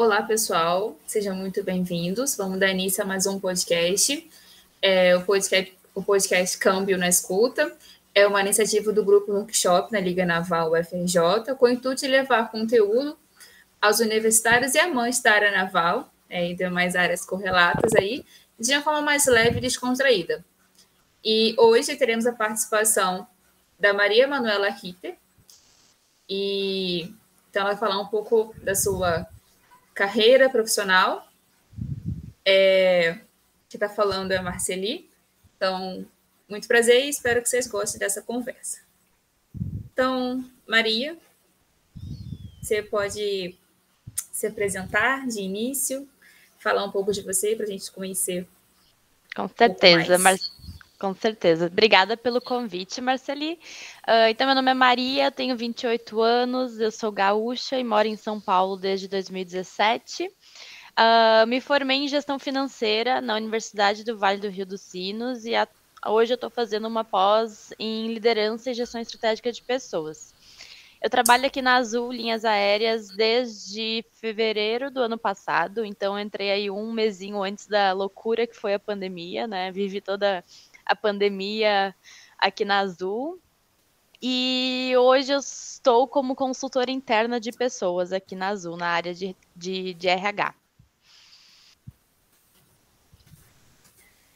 Olá, 0.00 0.22
pessoal, 0.22 0.96
sejam 1.04 1.34
muito 1.34 1.64
bem-vindos. 1.64 2.36
Vamos 2.36 2.60
dar 2.60 2.70
início 2.70 3.02
a 3.02 3.04
mais 3.04 3.26
um 3.26 3.40
podcast. 3.40 4.30
É, 4.80 5.16
o 5.16 5.24
podcast, 5.24 5.76
o 5.92 6.00
podcast 6.00 6.56
Câmbio 6.56 6.96
na 6.96 7.08
Escuta 7.08 7.76
é 8.14 8.24
uma 8.24 8.40
iniciativa 8.40 8.92
do 8.92 9.04
Grupo 9.04 9.32
Workshop 9.32 9.90
na 9.92 9.98
Liga 9.98 10.24
Naval 10.24 10.70
UFRJ, 10.70 11.52
com 11.58 11.66
o 11.66 11.68
intuito 11.68 12.02
de 12.02 12.06
levar 12.06 12.48
conteúdo 12.48 13.18
aos 13.82 13.98
universitários 13.98 14.72
e 14.76 14.78
amantes 14.78 15.20
da 15.20 15.32
área 15.32 15.50
naval 15.50 16.08
é, 16.30 16.48
e 16.48 16.54
demais 16.54 16.94
áreas 16.94 17.26
correlatas 17.26 17.92
aí, 17.96 18.24
de 18.56 18.72
uma 18.74 18.82
forma 18.82 19.02
mais 19.02 19.26
leve 19.26 19.58
e 19.58 19.62
descontraída. 19.62 20.44
E 21.24 21.56
hoje 21.58 21.96
teremos 21.96 22.24
a 22.24 22.32
participação 22.32 23.26
da 23.76 23.92
Maria 23.92 24.28
Manuela 24.28 24.70
Ritter, 24.70 25.16
e 26.28 27.12
então 27.50 27.62
ela 27.62 27.72
vai 27.72 27.76
falar 27.76 28.00
um 28.00 28.06
pouco 28.06 28.54
da 28.62 28.76
sua 28.76 29.26
carreira 29.98 30.48
profissional. 30.48 31.26
É, 32.44 33.18
que 33.68 33.76
está 33.76 33.88
falando 33.88 34.30
é 34.30 34.36
a 34.36 34.42
Marceli. 34.42 35.10
Então, 35.56 36.06
muito 36.48 36.68
prazer 36.68 37.04
e 37.04 37.08
espero 37.08 37.42
que 37.42 37.48
vocês 37.48 37.66
gostem 37.66 37.98
dessa 37.98 38.22
conversa. 38.22 38.80
Então, 39.92 40.48
Maria, 40.66 41.18
você 42.62 42.80
pode 42.80 43.58
se 44.32 44.46
apresentar 44.46 45.26
de 45.26 45.40
início, 45.40 46.08
falar 46.60 46.84
um 46.84 46.92
pouco 46.92 47.12
de 47.12 47.22
você 47.22 47.56
para 47.56 47.66
a 47.66 47.68
gente 47.68 47.90
conhecer. 47.90 48.46
Com 49.34 49.48
certeza, 49.48 50.16
um 50.16 50.20
Mar... 50.20 50.36
com 50.98 51.14
certeza. 51.14 51.66
Obrigada 51.66 52.16
pelo 52.16 52.40
convite, 52.40 53.00
Marceli. 53.00 53.58
Uh, 54.06 54.28
então, 54.30 54.46
meu 54.46 54.56
nome 54.56 54.70
é 54.70 54.74
Maria, 54.74 55.30
tenho 55.30 55.56
28 55.56 56.20
anos, 56.20 56.80
eu 56.80 56.90
sou 56.90 57.12
gaúcha 57.12 57.78
e 57.78 57.84
moro 57.84 58.08
em 58.08 58.16
São 58.16 58.40
Paulo 58.40 58.76
desde 58.76 59.06
2017. 59.06 60.26
Uh, 60.26 61.46
me 61.46 61.60
formei 61.60 61.98
em 61.98 62.08
gestão 62.08 62.38
financeira 62.38 63.20
na 63.20 63.36
Universidade 63.36 64.02
do 64.04 64.18
Vale 64.18 64.40
do 64.40 64.48
Rio 64.48 64.66
dos 64.66 64.80
Sinos 64.80 65.44
e 65.44 65.54
a... 65.54 65.68
hoje 66.04 66.32
eu 66.32 66.34
estou 66.34 66.50
fazendo 66.50 66.88
uma 66.88 67.04
pós 67.04 67.72
em 67.78 68.12
liderança 68.12 68.70
e 68.70 68.74
gestão 68.74 69.00
estratégica 69.00 69.52
de 69.52 69.62
pessoas. 69.62 70.34
Eu 71.00 71.08
trabalho 71.08 71.46
aqui 71.46 71.62
na 71.62 71.76
Azul 71.76 72.10
Linhas 72.10 72.44
Aéreas 72.44 73.08
desde 73.10 74.04
fevereiro 74.14 74.90
do 74.90 75.00
ano 75.00 75.16
passado, 75.16 75.84
então 75.84 76.18
entrei 76.18 76.50
aí 76.50 76.68
um 76.68 76.92
mesinho 76.92 77.40
antes 77.40 77.68
da 77.68 77.92
loucura 77.92 78.48
que 78.48 78.56
foi 78.56 78.74
a 78.74 78.80
pandemia, 78.80 79.46
né? 79.46 79.70
Vivi 79.70 80.00
toda 80.00 80.44
a 80.88 80.96
pandemia 80.96 81.94
aqui 82.38 82.64
na 82.64 82.78
Azul. 82.78 83.38
E 84.20 84.92
hoje 84.98 85.32
eu 85.32 85.38
estou 85.38 86.08
como 86.08 86.34
consultora 86.34 86.90
interna 86.90 87.38
de 87.38 87.52
pessoas 87.52 88.12
aqui 88.12 88.34
na 88.34 88.48
Azul, 88.48 88.76
na 88.76 88.88
área 88.88 89.14
de, 89.14 89.36
de, 89.54 89.94
de 89.94 90.08
RH. 90.08 90.54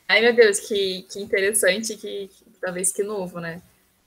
Ai, 0.06 0.20
meu 0.20 0.34
Deus, 0.34 0.60
que, 0.60 1.02
que 1.10 1.18
interessante, 1.18 1.96
que, 1.96 2.28
que 2.28 2.44
talvez 2.60 2.92
que 2.92 3.02
novo, 3.02 3.40
né? 3.40 3.62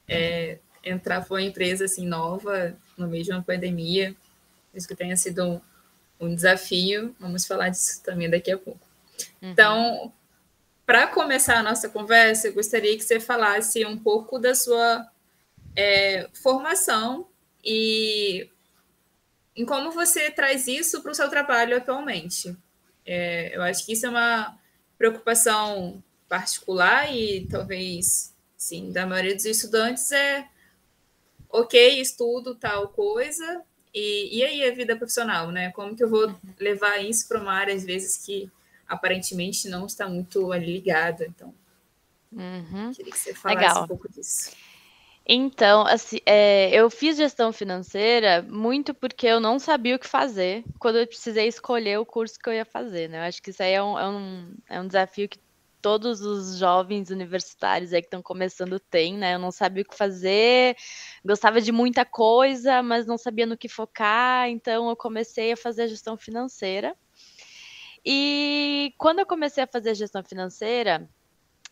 É, 0.08 0.60
entrar 0.84 1.26
para 1.26 1.34
uma 1.34 1.42
empresa 1.42 1.86
assim 1.86 2.06
nova 2.06 2.78
no 2.96 3.08
meio 3.08 3.24
de 3.24 3.32
uma 3.32 3.42
pandemia, 3.42 4.16
isso 4.74 4.88
que 4.88 4.96
tenha 4.96 5.18
sido 5.18 5.44
um, 5.44 5.62
um 6.20 6.36
desafio. 6.36 7.16
Vamos 7.20 7.46
falar 7.46 7.70
disso 7.70 8.04
também 8.04 8.30
daqui 8.30 8.52
a 8.52 8.58
pouco. 8.58 8.80
Uhum. 9.42 9.50
Então, 9.50 10.14
para 10.86 11.08
começar 11.08 11.58
a 11.58 11.64
nossa 11.64 11.90
conversa, 11.90 12.48
eu 12.48 12.54
gostaria 12.54 12.96
que 12.96 13.04
você 13.04 13.20
falasse 13.20 13.86
um 13.86 13.98
pouco 13.98 14.38
da 14.38 14.54
sua 14.54 15.06
é, 15.76 16.30
formação 16.42 17.28
e 17.64 18.50
em 19.56 19.66
como 19.66 19.92
você 19.92 20.30
traz 20.30 20.68
isso 20.68 21.02
para 21.02 21.12
o 21.12 21.16
seu 21.16 21.30
trabalho 21.30 21.78
atualmente. 21.78 22.56
É, 23.06 23.56
eu 23.56 23.62
acho 23.62 23.86
que 23.86 23.94
isso 23.94 24.06
é 24.06 24.10
uma 24.10 24.58
preocupação 24.98 26.04
particular 26.28 27.14
e 27.14 27.48
talvez, 27.48 28.34
sim, 28.58 28.92
da 28.92 29.06
maioria 29.06 29.36
dos 29.36 29.46
estudantes 29.46 30.12
é 30.12 30.48
ok, 31.50 32.02
estudo 32.02 32.56
tal 32.56 32.90
coisa, 32.90 33.64
e, 33.94 34.40
e 34.40 34.44
aí 34.44 34.68
a 34.68 34.74
vida 34.74 34.96
profissional, 34.98 35.52
né? 35.52 35.72
Como 35.72 35.96
que 35.96 36.04
eu 36.04 36.10
vou 36.10 36.36
levar 36.60 36.98
isso 36.98 37.28
para 37.30 37.40
uma 37.40 37.54
área, 37.54 37.74
às 37.74 37.86
vezes, 37.86 38.18
que 38.18 38.52
aparentemente 38.88 39.68
não 39.68 39.86
está 39.86 40.08
muito 40.08 40.52
ali 40.52 40.74
ligada? 40.74 41.26
Então, 41.26 41.54
uhum. 42.32 42.92
queria 42.92 43.12
que 43.12 43.18
você 43.18 43.34
falasse 43.34 43.68
Legal. 43.68 43.84
um 43.84 43.88
pouco 43.88 44.12
disso. 44.12 44.52
Então, 45.28 45.88
assim, 45.88 46.20
é, 46.24 46.70
eu 46.70 46.88
fiz 46.88 47.18
gestão 47.18 47.52
financeira 47.52 48.44
muito 48.44 48.94
porque 48.94 49.26
eu 49.26 49.40
não 49.40 49.58
sabia 49.58 49.96
o 49.96 50.00
que 50.00 50.08
fazer 50.08 50.64
quando 50.78 51.00
eu 51.00 51.08
precisei 51.08 51.48
escolher 51.48 52.00
o 52.00 52.06
curso 52.06 52.38
que 52.38 52.48
eu 52.48 52.54
ia 52.54 52.66
fazer, 52.66 53.10
né? 53.10 53.18
Eu 53.18 53.24
acho 53.24 53.42
que 53.42 53.50
isso 53.50 53.64
aí 53.64 53.74
é 53.74 53.82
um, 53.82 53.98
é 53.98 54.08
um, 54.08 54.56
é 54.70 54.82
um 54.82 54.86
desafio 54.88 55.28
que 55.28 55.40
todos 55.82 56.22
os 56.22 56.58
jovens 56.58 57.10
universitários 57.10 57.94
aí 57.94 58.02
que 58.02 58.08
estão 58.08 58.22
começando 58.22 58.80
têm, 58.80 59.18
né? 59.18 59.36
Eu 59.36 59.40
não 59.40 59.52
sabia 59.52 59.84
o 59.84 59.86
que 59.86 59.96
fazer, 59.96 60.76
gostava 61.24 61.60
de 61.62 61.72
muita 61.72 62.06
coisa, 62.06 62.84
mas 62.84 63.06
não 63.06 63.18
sabia 63.18 63.46
no 63.46 63.58
que 63.58 63.70
focar, 63.70 64.50
então 64.50 64.90
eu 64.90 64.96
comecei 64.96 65.52
a 65.52 65.58
fazer 65.58 65.88
gestão 65.88 66.18
financeira. 66.18 66.96
E 68.06 68.94
quando 68.98 69.20
eu 69.20 69.26
comecei 69.26 69.64
a 69.64 69.68
fazer 69.68 69.96
gestão 69.96 70.24
financeira, 70.24 71.10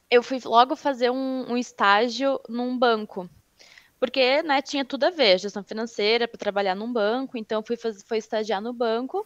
eu 0.10 0.24
fui 0.24 0.40
logo 0.44 0.76
fazer 0.76 1.12
um, 1.12 1.52
um 1.52 1.58
estágio 1.58 2.40
num 2.50 2.78
banco. 2.78 3.30
Porque 4.00 4.42
né, 4.44 4.62
tinha 4.62 4.84
tudo 4.84 5.06
a 5.06 5.10
ver, 5.10 5.40
gestão 5.40 5.64
financeira, 5.64 6.28
para 6.28 6.38
trabalhar 6.38 6.76
num 6.76 6.92
banco, 6.92 7.38
então 7.38 7.64
fui, 7.64 7.78
fazer, 7.78 8.04
fui 8.06 8.18
estagiar 8.18 8.62
no 8.62 8.74
banco, 8.74 9.26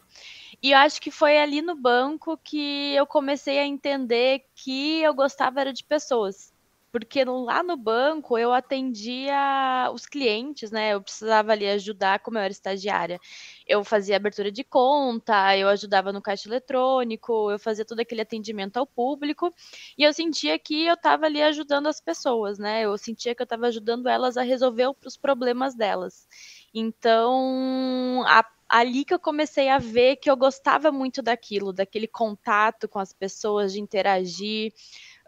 e 0.62 0.72
eu 0.72 0.78
acho 0.78 1.02
que 1.02 1.10
foi 1.10 1.40
ali 1.40 1.64
no 1.64 1.76
banco 1.76 2.38
que 2.38 2.94
eu 2.94 3.08
comecei 3.08 3.58
a 3.58 3.66
entender 3.66 4.46
que 4.54 5.02
eu 5.02 5.14
gostava 5.16 5.62
era 5.62 5.74
de 5.74 5.84
pessoas 5.84 6.54
porque 7.00 7.24
lá 7.24 7.62
no 7.62 7.78
banco 7.78 8.38
eu 8.40 8.52
atendia 8.52 9.88
os 9.94 10.08
clientes, 10.08 10.72
né? 10.72 10.94
Eu 10.94 11.02
precisava 11.02 11.52
ali 11.52 11.68
ajudar, 11.68 12.20
como 12.20 12.40
eu 12.40 12.42
era 12.42 12.52
estagiária. 12.52 13.20
Eu 13.68 13.84
fazia 13.84 14.16
abertura 14.16 14.52
de 14.52 14.64
conta, 14.64 15.56
eu 15.56 15.68
ajudava 15.70 16.12
no 16.12 16.22
caixa 16.22 16.50
eletrônico, 16.50 17.52
eu 17.52 17.60
fazia 17.60 17.86
todo 17.86 18.00
aquele 18.00 18.22
atendimento 18.22 18.78
ao 18.78 18.88
público, 18.88 19.54
e 19.98 20.04
eu 20.04 20.12
sentia 20.12 20.58
que 20.58 20.86
eu 20.88 20.96
estava 20.96 21.28
ali 21.28 21.42
ajudando 21.44 21.86
as 21.86 22.02
pessoas, 22.02 22.58
né? 22.58 22.82
Eu 22.84 22.98
sentia 22.98 23.36
que 23.36 23.42
eu 23.42 23.46
estava 23.46 23.68
ajudando 23.68 24.08
elas 24.10 24.36
a 24.36 24.42
resolver 24.42 24.92
os 25.06 25.18
problemas 25.18 25.76
delas. 25.76 26.28
Então, 26.74 28.24
a 28.26 28.44
ali 28.70 29.06
que 29.06 29.14
eu 29.14 29.20
comecei 29.20 29.70
a 29.70 29.78
ver 29.78 30.18
que 30.18 30.30
eu 30.30 30.36
gostava 30.36 30.92
muito 30.92 31.22
daquilo, 31.22 31.72
daquele 31.72 32.08
contato 32.08 32.88
com 32.88 33.00
as 33.00 33.14
pessoas, 33.14 33.72
de 33.72 33.80
interagir, 33.80 34.74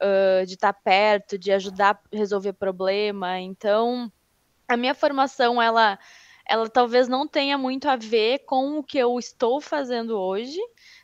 uh, 0.02 0.46
de 0.46 0.54
estar 0.54 0.74
perto, 0.74 1.38
de 1.38 1.52
ajudar 1.52 1.96
a 1.96 2.18
resolver 2.18 2.54
problema. 2.54 3.40
Então, 3.40 4.12
a 4.68 4.78
minha 4.78 4.94
formação, 4.94 5.62
ela, 5.62 6.00
ela 6.46 6.70
talvez 6.70 7.08
não 7.08 7.28
tenha 7.28 7.58
muito 7.58 7.88
a 7.90 7.96
ver 7.96 8.40
com 8.40 8.80
o 8.80 8.84
que 8.84 8.98
eu 8.98 9.18
estou 9.20 9.60
fazendo 9.60 10.18
hoje, 10.18 10.60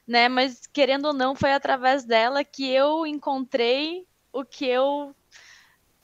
né? 0.08 0.30
Mas 0.30 0.68
querendo 0.68 1.06
ou 1.06 1.14
não, 1.14 1.36
foi 1.36 1.52
através 1.52 2.06
dela 2.06 2.44
que 2.44 2.70
eu 2.70 3.06
encontrei 3.06 4.06
o 4.32 4.44
que 4.44 4.66
eu 4.66 5.16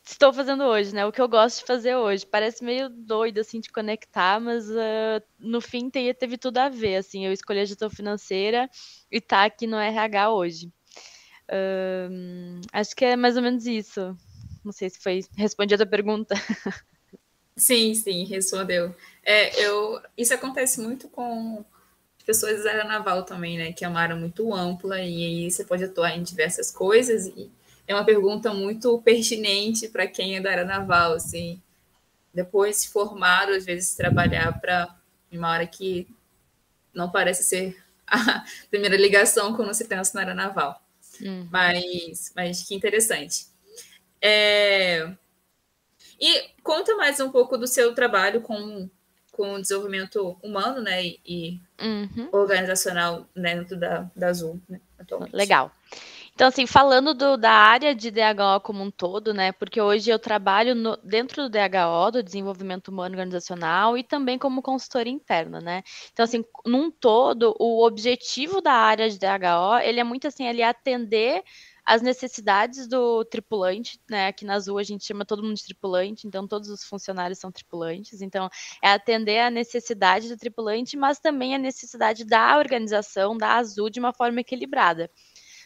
estou 0.03 0.33
fazendo 0.33 0.63
hoje, 0.63 0.93
né? 0.93 1.05
O 1.05 1.11
que 1.11 1.21
eu 1.21 1.27
gosto 1.27 1.59
de 1.59 1.65
fazer 1.65 1.95
hoje. 1.95 2.25
Parece 2.25 2.63
meio 2.63 2.89
doido, 2.89 3.39
assim, 3.39 3.59
de 3.59 3.71
conectar, 3.71 4.39
mas 4.39 4.69
uh, 4.69 5.21
no 5.39 5.61
fim 5.61 5.89
tem, 5.89 6.13
teve 6.13 6.37
tudo 6.37 6.57
a 6.57 6.69
ver, 6.69 6.97
assim. 6.97 7.25
Eu 7.25 7.31
escolhi 7.31 7.59
a 7.59 7.65
gestão 7.65 7.89
financeira 7.89 8.69
e 9.11 9.21
tá 9.21 9.45
aqui 9.45 9.67
no 9.67 9.77
RH 9.77 10.31
hoje 10.31 10.71
acho 12.71 12.95
que 12.95 13.05
é 13.05 13.15
mais 13.15 13.35
ou 13.35 13.43
menos 13.43 13.65
isso. 13.65 14.15
Não 14.63 14.71
sei 14.71 14.89
se 14.89 14.99
foi 14.99 15.21
respondi 15.35 15.73
a 15.73 15.85
pergunta. 15.85 16.35
Sim, 17.55 17.93
sim, 17.93 18.23
respondeu. 18.25 18.95
É, 19.23 19.63
eu, 19.63 20.01
isso 20.17 20.33
acontece 20.33 20.81
muito 20.81 21.07
com 21.09 21.63
pessoas 22.25 22.63
da 22.63 22.71
área 22.71 22.83
naval 22.85 23.23
também, 23.23 23.57
né? 23.57 23.73
Que 23.73 23.85
é 23.85 23.87
uma 23.87 23.99
área 23.99 24.15
muito 24.15 24.53
ampla 24.53 24.99
e 24.99 25.25
aí 25.25 25.51
você 25.51 25.63
pode 25.63 25.83
atuar 25.83 26.17
em 26.17 26.23
diversas 26.23 26.71
coisas. 26.71 27.27
E 27.27 27.51
é 27.87 27.93
uma 27.93 28.05
pergunta 28.05 28.53
muito 28.53 28.99
pertinente 29.01 29.87
para 29.89 30.07
quem 30.07 30.37
é 30.37 30.41
da 30.41 30.51
área 30.51 30.65
naval, 30.65 31.13
assim. 31.13 31.61
Depois 32.33 32.81
de 32.81 32.89
formado, 32.89 33.51
às 33.51 33.65
vezes 33.65 33.95
trabalhar 33.95 34.59
para 34.59 34.95
uma 35.31 35.49
área 35.49 35.67
que 35.67 36.07
não 36.93 37.11
parece 37.11 37.43
ser 37.43 37.77
a 38.07 38.43
primeira 38.71 38.95
ligação 38.97 39.55
quando 39.55 39.73
se 39.73 39.85
pensa 39.85 40.11
na 40.15 40.21
área 40.21 40.33
naval. 40.33 40.81
Uhum. 41.21 41.47
Mas, 41.51 42.31
mas 42.35 42.63
que 42.63 42.75
interessante. 42.75 43.45
É... 44.21 45.11
E 46.19 46.49
conta 46.61 46.95
mais 46.95 47.19
um 47.19 47.31
pouco 47.31 47.57
do 47.57 47.65
seu 47.65 47.95
trabalho 47.95 48.41
com, 48.41 48.89
com 49.31 49.53
o 49.53 49.61
desenvolvimento 49.61 50.37
humano 50.43 50.81
né, 50.81 51.03
e, 51.25 51.59
uhum. 51.81 52.29
organizacional 52.31 53.27
dentro 53.35 53.75
da, 53.75 54.09
da 54.15 54.27
Azul, 54.27 54.61
né, 54.69 54.79
atualmente. 54.99 55.35
Legal. 55.35 55.71
Então, 56.41 56.49
assim, 56.49 56.65
falando 56.65 57.13
do, 57.13 57.37
da 57.37 57.51
área 57.51 57.93
de 57.93 58.09
DHO 58.09 58.61
como 58.63 58.81
um 58.81 58.89
todo, 58.89 59.31
né? 59.31 59.51
Porque 59.51 59.79
hoje 59.79 60.09
eu 60.09 60.17
trabalho 60.17 60.73
no, 60.73 60.97
dentro 61.03 61.43
do 61.43 61.49
DHO, 61.51 62.11
do 62.13 62.23
Desenvolvimento 62.23 62.87
Humano 62.87 63.13
Organizacional, 63.13 63.95
e 63.95 64.01
também 64.01 64.39
como 64.39 64.59
consultora 64.59 65.07
interna, 65.07 65.61
né? 65.61 65.83
Então, 66.11 66.23
assim, 66.23 66.43
num 66.65 66.89
todo, 66.89 67.55
o 67.59 67.85
objetivo 67.85 68.59
da 68.59 68.73
área 68.73 69.07
de 69.07 69.19
DHO, 69.19 69.77
ele 69.83 69.99
é 69.99 70.03
muito 70.03 70.27
assim, 70.27 70.47
ele 70.47 70.63
é 70.63 70.67
atender 70.67 71.43
as 71.85 72.01
necessidades 72.01 72.87
do 72.87 73.23
tripulante, 73.25 73.99
né? 74.09 74.25
Aqui 74.29 74.43
na 74.43 74.55
Azul 74.55 74.79
a 74.79 74.83
gente 74.83 75.05
chama 75.05 75.23
todo 75.23 75.43
mundo 75.43 75.57
de 75.57 75.63
tripulante, 75.65 76.25
então 76.25 76.47
todos 76.47 76.69
os 76.69 76.83
funcionários 76.83 77.37
são 77.37 77.51
tripulantes. 77.51 78.19
Então, 78.19 78.49
é 78.81 78.89
atender 78.89 79.41
a 79.41 79.51
necessidade 79.51 80.27
do 80.27 80.35
tripulante, 80.35 80.97
mas 80.97 81.19
também 81.19 81.53
a 81.53 81.59
necessidade 81.59 82.25
da 82.25 82.57
organização 82.57 83.37
da 83.37 83.57
Azul 83.57 83.91
de 83.91 83.99
uma 83.99 84.11
forma 84.11 84.39
equilibrada 84.41 85.07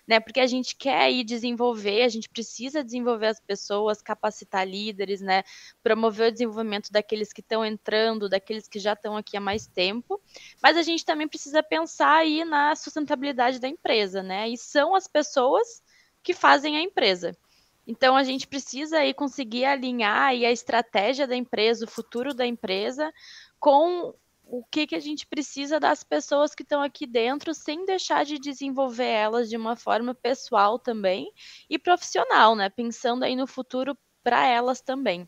né? 0.07 0.19
Porque 0.19 0.39
a 0.39 0.47
gente 0.47 0.75
quer 0.75 1.11
ir 1.11 1.23
desenvolver, 1.23 2.03
a 2.03 2.09
gente 2.09 2.29
precisa 2.29 2.83
desenvolver 2.83 3.27
as 3.27 3.39
pessoas, 3.39 4.01
capacitar 4.01 4.67
líderes, 4.67 5.21
né? 5.21 5.43
Promover 5.81 6.29
o 6.29 6.31
desenvolvimento 6.31 6.91
daqueles 6.91 7.33
que 7.33 7.41
estão 7.41 7.65
entrando, 7.65 8.29
daqueles 8.29 8.67
que 8.67 8.79
já 8.79 8.93
estão 8.93 9.17
aqui 9.17 9.35
há 9.35 9.41
mais 9.41 9.65
tempo. 9.65 10.21
Mas 10.61 10.77
a 10.77 10.83
gente 10.83 11.05
também 11.05 11.27
precisa 11.27 11.63
pensar 11.63 12.17
aí 12.17 12.45
na 12.45 12.75
sustentabilidade 12.75 13.59
da 13.59 13.67
empresa, 13.67 14.21
né? 14.21 14.49
E 14.49 14.57
são 14.57 14.95
as 14.95 15.07
pessoas 15.07 15.81
que 16.21 16.33
fazem 16.33 16.77
a 16.77 16.81
empresa. 16.81 17.35
Então 17.87 18.15
a 18.15 18.23
gente 18.23 18.47
precisa 18.47 18.97
aí 18.97 19.13
conseguir 19.13 19.65
alinhar 19.65 20.29
aí 20.29 20.45
a 20.45 20.51
estratégia 20.51 21.27
da 21.27 21.35
empresa, 21.35 21.85
o 21.85 21.89
futuro 21.89 22.33
da 22.33 22.45
empresa 22.45 23.13
com 23.59 24.13
o 24.47 24.63
que, 24.63 24.87
que 24.87 24.95
a 24.95 24.99
gente 24.99 25.25
precisa 25.25 25.79
das 25.79 26.03
pessoas 26.03 26.53
que 26.53 26.63
estão 26.63 26.81
aqui 26.81 27.05
dentro, 27.05 27.53
sem 27.53 27.85
deixar 27.85 28.25
de 28.25 28.39
desenvolver 28.39 29.05
elas 29.05 29.49
de 29.49 29.57
uma 29.57 29.75
forma 29.75 30.13
pessoal 30.13 30.79
também 30.79 31.31
e 31.69 31.77
profissional, 31.77 32.55
né? 32.55 32.69
Pensando 32.69 33.23
aí 33.23 33.35
no 33.35 33.47
futuro 33.47 33.97
para 34.23 34.45
elas 34.47 34.81
também. 34.81 35.27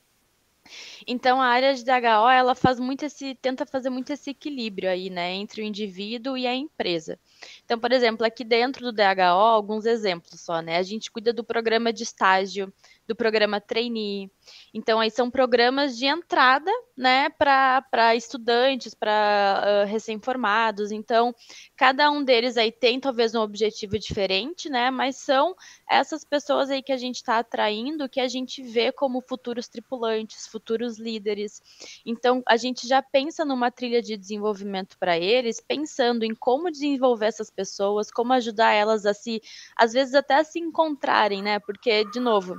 Então 1.05 1.41
a 1.41 1.47
área 1.47 1.73
de 1.73 1.83
DHO 1.83 2.29
ela 2.29 2.55
faz 2.55 2.79
muito 2.79 3.05
esse 3.05 3.35
tenta 3.35 3.65
fazer 3.65 3.89
muito 3.89 4.11
esse 4.11 4.31
equilíbrio 4.31 4.89
aí, 4.89 5.09
né, 5.09 5.33
entre 5.33 5.61
o 5.61 5.63
indivíduo 5.63 6.37
e 6.37 6.45
a 6.45 6.55
empresa. 6.55 7.19
Então, 7.63 7.79
por 7.79 7.91
exemplo, 7.91 8.25
aqui 8.25 8.43
dentro 8.43 8.85
do 8.85 8.91
DHO, 8.91 9.21
alguns 9.21 9.85
exemplos 9.85 10.41
só, 10.41 10.61
né? 10.61 10.77
A 10.77 10.83
gente 10.83 11.11
cuida 11.11 11.31
do 11.31 11.43
programa 11.43 11.93
de 11.93 12.03
estágio, 12.03 12.73
do 13.07 13.15
programa 13.15 13.61
trainee. 13.61 14.29
Então, 14.73 14.99
aí 14.99 15.09
são 15.09 15.31
programas 15.31 15.97
de 15.97 16.05
entrada, 16.05 16.71
né, 16.95 17.29
para 17.29 18.15
estudantes, 18.15 18.93
para 18.93 19.85
uh, 19.85 19.87
recém-formados. 19.87 20.91
Então, 20.91 21.33
cada 21.75 22.11
um 22.11 22.23
deles 22.23 22.57
aí 22.57 22.71
tem 22.71 22.99
talvez 22.99 23.33
um 23.33 23.41
objetivo 23.41 23.97
diferente, 23.97 24.69
né, 24.69 24.91
mas 24.91 25.17
são 25.17 25.55
essas 25.89 26.23
pessoas 26.23 26.69
aí 26.69 26.81
que 26.81 26.91
a 26.91 26.97
gente 26.97 27.15
está 27.15 27.39
atraindo, 27.39 28.09
que 28.09 28.19
a 28.19 28.27
gente 28.27 28.61
vê 28.61 28.91
como 28.91 29.21
futuros 29.21 29.67
tripulantes, 29.67 30.47
futuros 30.47 30.99
líderes. 30.99 31.61
Então, 32.05 32.43
a 32.47 32.57
gente 32.57 32.87
já 32.87 33.01
pensa 33.01 33.45
numa 33.45 33.71
trilha 33.71 34.01
de 34.01 34.17
desenvolvimento 34.17 34.97
para 34.97 35.17
eles, 35.17 35.61
pensando 35.61 36.23
em 36.23 36.35
como 36.35 36.71
desenvolver 36.71 37.27
essas 37.27 37.49
pessoas, 37.49 38.11
como 38.11 38.33
ajudar 38.33 38.73
elas 38.73 39.05
a 39.05 39.13
se, 39.13 39.41
às 39.75 39.93
vezes 39.93 40.13
até 40.13 40.35
a 40.35 40.43
se 40.43 40.59
encontrarem, 40.59 41.41
né, 41.41 41.59
porque, 41.59 42.03
de 42.11 42.19
novo, 42.19 42.57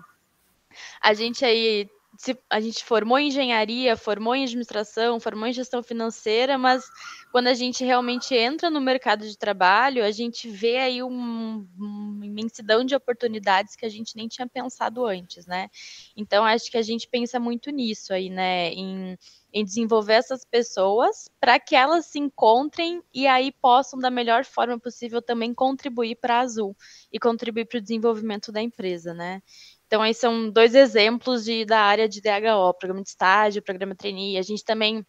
a 1.00 1.14
gente 1.14 1.44
aí 1.44 1.88
a 2.50 2.60
gente 2.60 2.84
formou 2.84 3.18
em 3.18 3.28
engenharia, 3.28 3.96
formou 3.96 4.34
em 4.34 4.42
administração, 4.42 5.20
formou 5.20 5.46
em 5.46 5.52
gestão 5.52 5.82
financeira, 5.82 6.58
mas 6.58 6.84
quando 7.30 7.46
a 7.46 7.54
gente 7.54 7.84
realmente 7.84 8.34
entra 8.34 8.70
no 8.70 8.80
mercado 8.80 9.26
de 9.26 9.38
trabalho, 9.38 10.04
a 10.04 10.10
gente 10.10 10.48
vê 10.48 10.78
aí 10.78 11.02
um, 11.02 11.66
uma 11.78 12.26
imensidão 12.26 12.84
de 12.84 12.94
oportunidades 12.94 13.76
que 13.76 13.86
a 13.86 13.88
gente 13.88 14.16
nem 14.16 14.26
tinha 14.26 14.48
pensado 14.48 15.06
antes, 15.06 15.46
né? 15.46 15.68
Então 16.16 16.44
acho 16.44 16.70
que 16.70 16.78
a 16.78 16.82
gente 16.82 17.06
pensa 17.06 17.38
muito 17.38 17.70
nisso 17.70 18.12
aí, 18.12 18.30
né? 18.30 18.70
Em, 18.70 19.16
em 19.52 19.64
desenvolver 19.64 20.14
essas 20.14 20.44
pessoas 20.44 21.30
para 21.38 21.60
que 21.60 21.76
elas 21.76 22.06
se 22.06 22.18
encontrem 22.18 23.00
e 23.14 23.28
aí 23.28 23.52
possam 23.52 23.98
da 23.98 24.10
melhor 24.10 24.44
forma 24.44 24.78
possível 24.78 25.22
também 25.22 25.54
contribuir 25.54 26.16
para 26.16 26.38
a 26.38 26.40
Azul 26.40 26.76
e 27.12 27.18
contribuir 27.18 27.66
para 27.66 27.78
o 27.78 27.82
desenvolvimento 27.82 28.50
da 28.50 28.60
empresa, 28.60 29.14
né? 29.14 29.40
Então, 29.88 30.02
aí 30.02 30.12
são 30.12 30.50
dois 30.50 30.74
exemplos 30.74 31.44
de, 31.44 31.64
da 31.64 31.80
área 31.80 32.06
de 32.06 32.20
DHO, 32.20 32.74
programa 32.74 33.02
de 33.02 33.08
estágio, 33.08 33.62
programa 33.62 33.94
trainee. 33.94 34.36
A 34.36 34.42
gente 34.42 34.62
também 34.62 35.02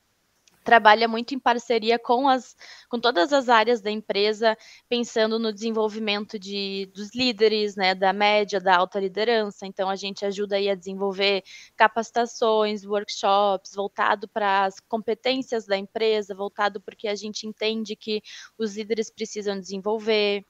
trabalha 0.63 1.05
muito 1.05 1.35
em 1.35 1.39
parceria 1.39 1.99
com, 1.99 2.29
as, 2.29 2.55
com 2.87 2.97
todas 2.97 3.33
as 3.33 3.49
áreas 3.49 3.81
da 3.81 3.91
empresa, 3.91 4.57
pensando 4.87 5.37
no 5.37 5.51
desenvolvimento 5.51 6.39
de, 6.39 6.89
dos 6.93 7.13
líderes, 7.13 7.75
né, 7.75 7.93
da 7.93 8.13
média, 8.13 8.57
da 8.61 8.77
alta 8.77 9.01
liderança. 9.01 9.65
Então, 9.67 9.89
a 9.89 9.97
gente 9.97 10.25
ajuda 10.25 10.55
aí 10.55 10.69
a 10.69 10.75
desenvolver 10.75 11.43
capacitações, 11.75 12.85
workshops, 12.85 13.73
voltado 13.75 14.29
para 14.29 14.63
as 14.63 14.79
competências 14.79 15.65
da 15.65 15.77
empresa, 15.77 16.33
voltado 16.33 16.79
porque 16.79 17.09
a 17.09 17.15
gente 17.15 17.45
entende 17.45 17.97
que 17.97 18.21
os 18.57 18.77
líderes 18.77 19.09
precisam 19.09 19.59
desenvolver. 19.59 20.45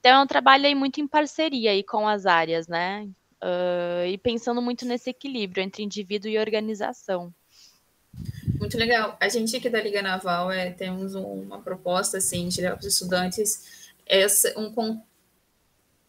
Então, 0.00 0.20
é 0.20 0.22
um 0.24 0.26
trabalho 0.26 0.66
aí 0.66 0.74
muito 0.74 1.00
em 1.00 1.06
parceria 1.06 1.70
aí 1.70 1.84
com 1.84 2.08
as 2.08 2.26
áreas, 2.26 2.66
né? 2.66 3.08
Uh, 3.40 4.06
e 4.06 4.18
pensando 4.18 4.60
muito 4.60 4.84
nesse 4.84 5.10
equilíbrio 5.10 5.62
entre 5.62 5.82
indivíduo 5.82 6.28
e 6.28 6.38
organização. 6.38 7.32
Muito 8.58 8.76
legal. 8.76 9.16
A 9.20 9.28
gente 9.28 9.56
aqui 9.56 9.70
da 9.70 9.80
Liga 9.80 10.02
Naval 10.02 10.50
é, 10.50 10.70
temos 10.70 11.14
um, 11.14 11.42
uma 11.42 11.60
proposta 11.60 12.18
assim, 12.18 12.48
de 12.48 12.60
levar 12.60 12.76
para 12.76 12.86
os 12.86 12.92
estudantes 12.92 13.90
essa, 14.04 14.52
um, 14.58 15.00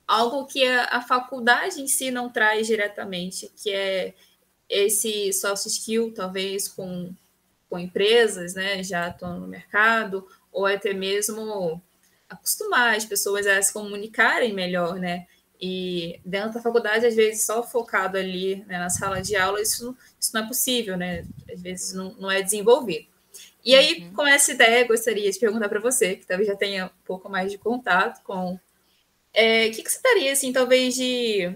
algo 0.08 0.48
que 0.48 0.66
a, 0.66 0.86
a, 0.86 1.02
faculdade 1.02 1.82
em 1.82 1.88
si 1.88 2.10
não 2.10 2.30
traz 2.30 2.66
diretamente, 2.66 3.52
que 3.62 3.72
é 3.72 4.14
esse 4.68 5.32
soft 5.34 5.68
skill, 5.68 6.14
talvez 6.14 6.68
com, 6.68 7.14
com 7.70 7.78
empresas, 7.78 8.56
né, 8.56 8.82
já 8.82 9.10
estão 9.10 9.40
no 9.40 9.48
mercado, 9.48 10.28
ou 10.52 10.66
até 10.66 10.94
mesmo 10.94 11.82
acostumar 12.28 12.96
as 12.96 13.06
pessoas 13.06 13.46
a 13.46 13.62
se 13.62 13.72
comunicarem 13.74 14.54
melhor, 14.54 14.96
né? 14.96 15.28
E 15.62 16.22
dentro 16.24 16.54
da 16.54 16.62
faculdade, 16.62 17.06
às 17.06 17.16
vezes, 17.16 17.46
só 17.46 17.62
focado 17.62 18.18
ali 18.18 18.64
né, 18.66 18.80
na 18.80 18.90
sala 18.90 19.22
de 19.22 19.36
aula, 19.36 19.62
isso, 19.62 19.96
isso 20.18 20.34
não 20.34 20.44
é 20.44 20.48
possível, 20.48 20.96
né? 20.96 21.26
Às 21.52 21.62
vezes 21.62 21.94
não, 21.94 22.14
não 22.14 22.32
é 22.32 22.42
desenvolvido. 22.42 23.08
E 23.64 23.76
aí, 23.76 24.04
uhum. 24.04 24.14
com 24.14 24.26
essa 24.26 24.54
ideia, 24.54 24.88
gostaria 24.88 25.30
de 25.30 25.38
perguntar 25.38 25.68
para 25.68 25.82
você, 25.82 26.16
que 26.16 26.26
talvez 26.26 26.48
já 26.48 26.56
tenha 26.56 26.86
um 26.86 27.04
pouco 27.06 27.30
mais 27.30 27.52
de 27.52 27.58
contato 27.58 28.24
com. 28.24 28.58
É, 29.34 29.68
o 29.68 29.72
que, 29.72 29.84
que 29.84 29.92
você 29.92 30.00
daria, 30.02 30.32
assim, 30.32 30.54
talvez 30.54 30.96
de. 30.96 31.54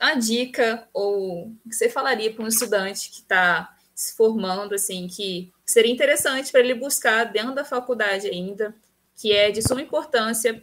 Uma 0.00 0.14
dica, 0.14 0.88
ou 0.92 1.52
que 1.68 1.74
você 1.74 1.88
falaria 1.88 2.32
para 2.32 2.44
um 2.44 2.48
estudante 2.48 3.10
que 3.10 3.16
está 3.16 3.76
se 3.92 4.14
formando, 4.14 4.76
assim, 4.76 5.08
que 5.08 5.52
seria 5.66 5.92
interessante 5.92 6.52
para 6.52 6.60
ele 6.60 6.74
buscar 6.74 7.24
dentro 7.24 7.52
da 7.52 7.64
faculdade 7.64 8.28
ainda, 8.28 8.72
que 9.16 9.32
é 9.32 9.50
de 9.50 9.60
suma 9.60 9.82
importância 9.82 10.60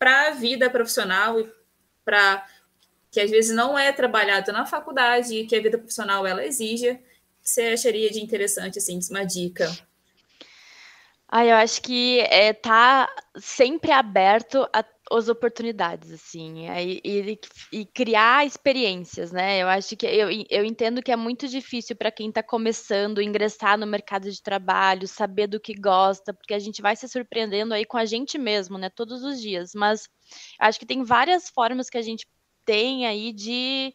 para 0.00 0.28
a 0.28 0.30
vida 0.30 0.70
profissional 0.70 1.38
e 1.38 1.52
para 2.02 2.42
que 3.10 3.20
às 3.20 3.30
vezes 3.30 3.54
não 3.54 3.78
é 3.78 3.92
trabalhado 3.92 4.50
na 4.50 4.64
faculdade 4.64 5.34
e 5.34 5.46
que 5.46 5.54
a 5.54 5.60
vida 5.60 5.76
profissional 5.76 6.26
ela 6.26 6.42
exija, 6.42 6.98
você 7.42 7.68
acharia 7.68 8.10
de 8.10 8.18
interessante 8.18 8.78
assim, 8.78 8.98
uma 9.10 9.24
dica? 9.24 9.70
Ah, 11.28 11.44
eu 11.44 11.54
acho 11.56 11.82
que 11.82 12.20
é 12.20 12.54
tá 12.54 13.12
sempre 13.36 13.92
aberto 13.92 14.66
a 14.72 14.82
as 15.10 15.28
oportunidades, 15.28 16.12
assim, 16.12 16.68
e, 16.68 17.00
e, 17.04 17.40
e, 17.72 17.84
criar 17.86 18.46
experiências, 18.46 19.32
né? 19.32 19.60
Eu 19.60 19.68
acho 19.68 19.96
que 19.96 20.06
eu, 20.06 20.28
eu 20.48 20.64
entendo 20.64 21.02
que 21.02 21.10
é 21.10 21.16
muito 21.16 21.48
difícil 21.48 21.96
para 21.96 22.10
quem 22.10 22.28
está 22.28 22.42
começando 22.42 23.20
ingressar 23.20 23.76
no 23.76 23.86
mercado 23.86 24.30
de 24.30 24.42
trabalho, 24.42 25.08
saber 25.08 25.46
do 25.46 25.60
que 25.60 25.74
gosta, 25.74 26.32
porque 26.32 26.54
a 26.54 26.58
gente 26.58 26.80
vai 26.80 26.94
se 26.94 27.08
surpreendendo 27.08 27.74
aí 27.74 27.84
com 27.84 27.96
a 27.96 28.04
gente 28.04 28.38
mesmo, 28.38 28.78
né? 28.78 28.88
Todos 28.88 29.24
os 29.24 29.40
dias. 29.40 29.74
Mas 29.74 30.08
acho 30.58 30.78
que 30.78 30.86
tem 30.86 31.02
várias 31.02 31.48
formas 31.48 31.90
que 31.90 31.98
a 31.98 32.02
gente 32.02 32.26
tem 32.64 33.06
aí 33.06 33.32
de 33.32 33.92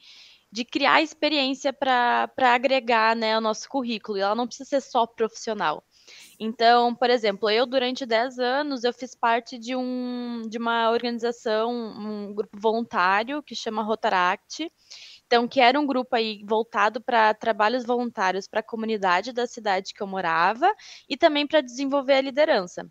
de 0.55 0.63
criar 0.63 1.01
experiência 1.01 1.74
para 1.74 2.31
agregar 2.38 3.13
né, 3.13 3.38
o 3.38 3.41
nosso 3.41 3.67
currículo. 3.67 4.17
E 4.17 4.22
ela 4.22 4.34
não 4.34 4.48
precisa 4.48 4.69
ser 4.69 4.81
só 4.81 5.05
profissional. 5.05 5.84
Então, 6.39 6.93
por 6.93 7.09
exemplo, 7.09 7.50
eu 7.50 7.65
durante 7.65 8.05
10 8.05 8.39
anos 8.39 8.83
eu 8.83 8.93
fiz 8.93 9.15
parte 9.15 9.57
de, 9.57 9.75
um, 9.75 10.43
de 10.47 10.57
uma 10.57 10.89
organização, 10.91 11.71
um 11.74 12.33
grupo 12.33 12.57
voluntário 12.59 13.41
que 13.41 13.55
chama 13.55 13.83
Rotaract. 13.83 14.71
Então, 15.25 15.47
que 15.47 15.59
era 15.59 15.79
um 15.79 15.88
grupo 15.88 16.15
aí 16.15 16.43
voltado 16.45 17.01
para 17.01 17.33
trabalhos 17.33 17.85
voluntários 17.85 18.47
para 18.47 18.59
a 18.59 18.63
comunidade 18.63 19.33
da 19.33 19.47
cidade 19.47 19.93
que 19.93 20.01
eu 20.01 20.07
morava 20.07 20.71
e 21.09 21.17
também 21.17 21.47
para 21.47 21.62
desenvolver 21.62 22.13
a 22.13 22.21
liderança. 22.21 22.89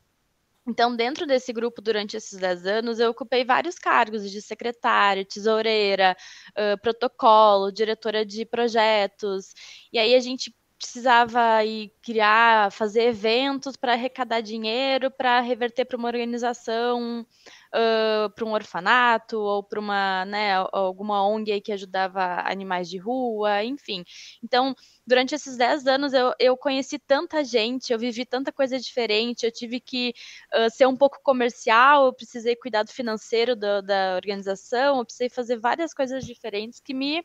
Então, 0.67 0.97
dentro 0.97 1.27
desse 1.27 1.53
grupo, 1.53 1.83
durante 1.83 2.17
esses 2.17 2.39
10 2.39 2.67
anos, 2.67 2.99
eu 2.99 3.11
ocupei 3.11 3.45
vários 3.45 3.79
cargos 3.79 4.31
de 4.31 4.41
secretária, 4.41 5.25
tesoureira, 5.25 6.17
uh, 6.53 6.81
protocolo, 6.81 7.71
diretora 7.71 8.25
de 8.25 8.47
projetos. 8.47 9.53
E 9.93 9.99
aí 9.99 10.15
a 10.15 10.21
gente 10.21 10.55
precisava 10.85 11.65
ir 11.65 11.91
criar, 12.03 12.71
fazer 12.71 13.05
eventos 13.05 13.75
para 13.75 13.95
arrecadar 13.95 14.43
dinheiro, 14.43 15.11
para 15.11 15.41
reverter 15.41 15.87
para 15.87 15.97
uma 15.97 16.09
organização, 16.09 17.27
uh, 17.75 18.29
para 18.35 18.45
um 18.45 18.53
orfanato 18.53 19.39
ou 19.39 19.63
para 19.63 19.81
uma, 19.81 20.27
né, 20.27 20.57
alguma 20.73 21.27
ONG 21.27 21.63
que 21.63 21.73
ajudava 21.73 22.43
animais 22.47 22.91
de 22.91 22.99
rua, 22.99 23.65
enfim. 23.65 24.05
Então, 24.43 24.75
durante 25.07 25.35
esses 25.35 25.57
10 25.57 25.87
anos 25.87 26.13
eu, 26.13 26.35
eu 26.39 26.55
conheci 26.55 26.99
tanta 26.99 27.43
gente, 27.43 27.91
eu 27.91 27.99
vivi 27.99 28.27
tanta 28.27 28.53
coisa 28.53 28.79
diferente, 28.79 29.47
eu 29.47 29.53
tive 29.53 29.81
que 29.81 30.13
uh, 30.55 30.71
ser 30.71 30.87
um 30.87 30.97
pouco 30.97 31.19
comercial, 31.23 32.05
eu 32.05 32.13
precisei 32.13 32.55
cuidar 32.55 32.83
do 32.83 32.93
financeiro 32.93 33.57
do, 33.57 33.81
da 33.81 34.17
organização, 34.17 34.99
eu 34.99 35.05
precisei 35.05 35.31
fazer 35.31 35.57
várias 35.57 35.95
coisas 35.95 36.27
diferentes 36.27 36.79
que 36.79 36.93
me 36.93 37.25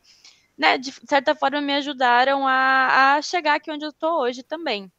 né, 0.60 0.76
de 0.76 0.92
certa 1.08 1.34
forma 1.34 1.58
me 1.62 1.72
ajudaram 1.72 2.46
a, 2.46 3.14
a 3.14 3.22
chegar 3.22 3.54
aqui 3.54 3.70
onde 3.70 3.82
eu 3.82 3.88
estou 3.88 4.20
hoje 4.20 4.42
também. 4.42 4.92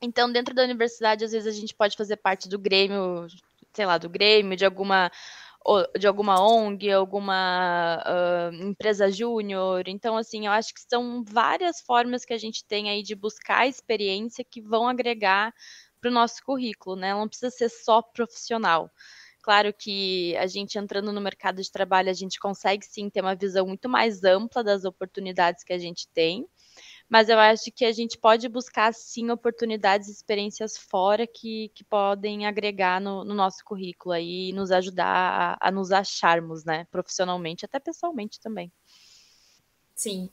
Então, 0.00 0.32
dentro 0.32 0.54
da 0.54 0.62
universidade, 0.62 1.22
às 1.22 1.32
vezes 1.32 1.54
a 1.54 1.60
gente 1.60 1.74
pode 1.74 1.98
fazer 1.98 2.16
parte 2.16 2.48
do 2.48 2.58
Grêmio, 2.58 3.26
sei 3.74 3.84
lá, 3.84 3.98
do 3.98 4.08
Grêmio, 4.08 4.56
de 4.56 4.64
alguma 4.64 5.10
de 5.98 6.06
alguma 6.06 6.40
ONG, 6.40 6.92
alguma 6.92 7.98
uh, 8.06 8.54
empresa 8.54 9.10
júnior. 9.10 9.86
Então, 9.86 10.16
assim, 10.16 10.46
eu 10.46 10.52
acho 10.52 10.72
que 10.72 10.80
são 10.80 11.24
várias 11.24 11.80
formas 11.80 12.24
que 12.24 12.32
a 12.32 12.38
gente 12.38 12.64
tem 12.64 12.88
aí 12.88 13.02
de 13.02 13.16
buscar 13.16 13.66
experiência 13.66 14.44
que 14.44 14.62
vão 14.62 14.88
agregar 14.88 15.52
para 16.00 16.08
o 16.08 16.14
nosso 16.14 16.42
currículo, 16.44 16.94
né? 16.96 17.12
Não 17.12 17.28
precisa 17.28 17.50
ser 17.50 17.68
só 17.68 18.00
profissional. 18.00 18.90
Claro 19.46 19.72
que 19.72 20.36
a 20.38 20.48
gente 20.48 20.76
entrando 20.76 21.12
no 21.12 21.20
mercado 21.20 21.62
de 21.62 21.70
trabalho, 21.70 22.10
a 22.10 22.12
gente 22.12 22.36
consegue 22.36 22.84
sim 22.84 23.08
ter 23.08 23.20
uma 23.20 23.36
visão 23.36 23.64
muito 23.64 23.88
mais 23.88 24.24
ampla 24.24 24.64
das 24.64 24.84
oportunidades 24.84 25.62
que 25.62 25.72
a 25.72 25.78
gente 25.78 26.08
tem, 26.08 26.44
mas 27.08 27.28
eu 27.28 27.38
acho 27.38 27.70
que 27.70 27.84
a 27.84 27.92
gente 27.92 28.18
pode 28.18 28.48
buscar 28.48 28.92
sim 28.92 29.30
oportunidades 29.30 30.08
e 30.08 30.10
experiências 30.10 30.76
fora 30.76 31.28
que, 31.28 31.70
que 31.76 31.84
podem 31.84 32.44
agregar 32.44 33.00
no, 33.00 33.24
no 33.24 33.34
nosso 33.34 33.64
currículo 33.64 34.16
aí 34.16 34.48
e 34.48 34.52
nos 34.52 34.72
ajudar 34.72 35.56
a, 35.60 35.68
a 35.68 35.70
nos 35.70 35.92
acharmos, 35.92 36.64
né, 36.64 36.84
profissionalmente, 36.90 37.64
até 37.64 37.78
pessoalmente 37.78 38.40
também. 38.40 38.72
Sim. 39.94 40.28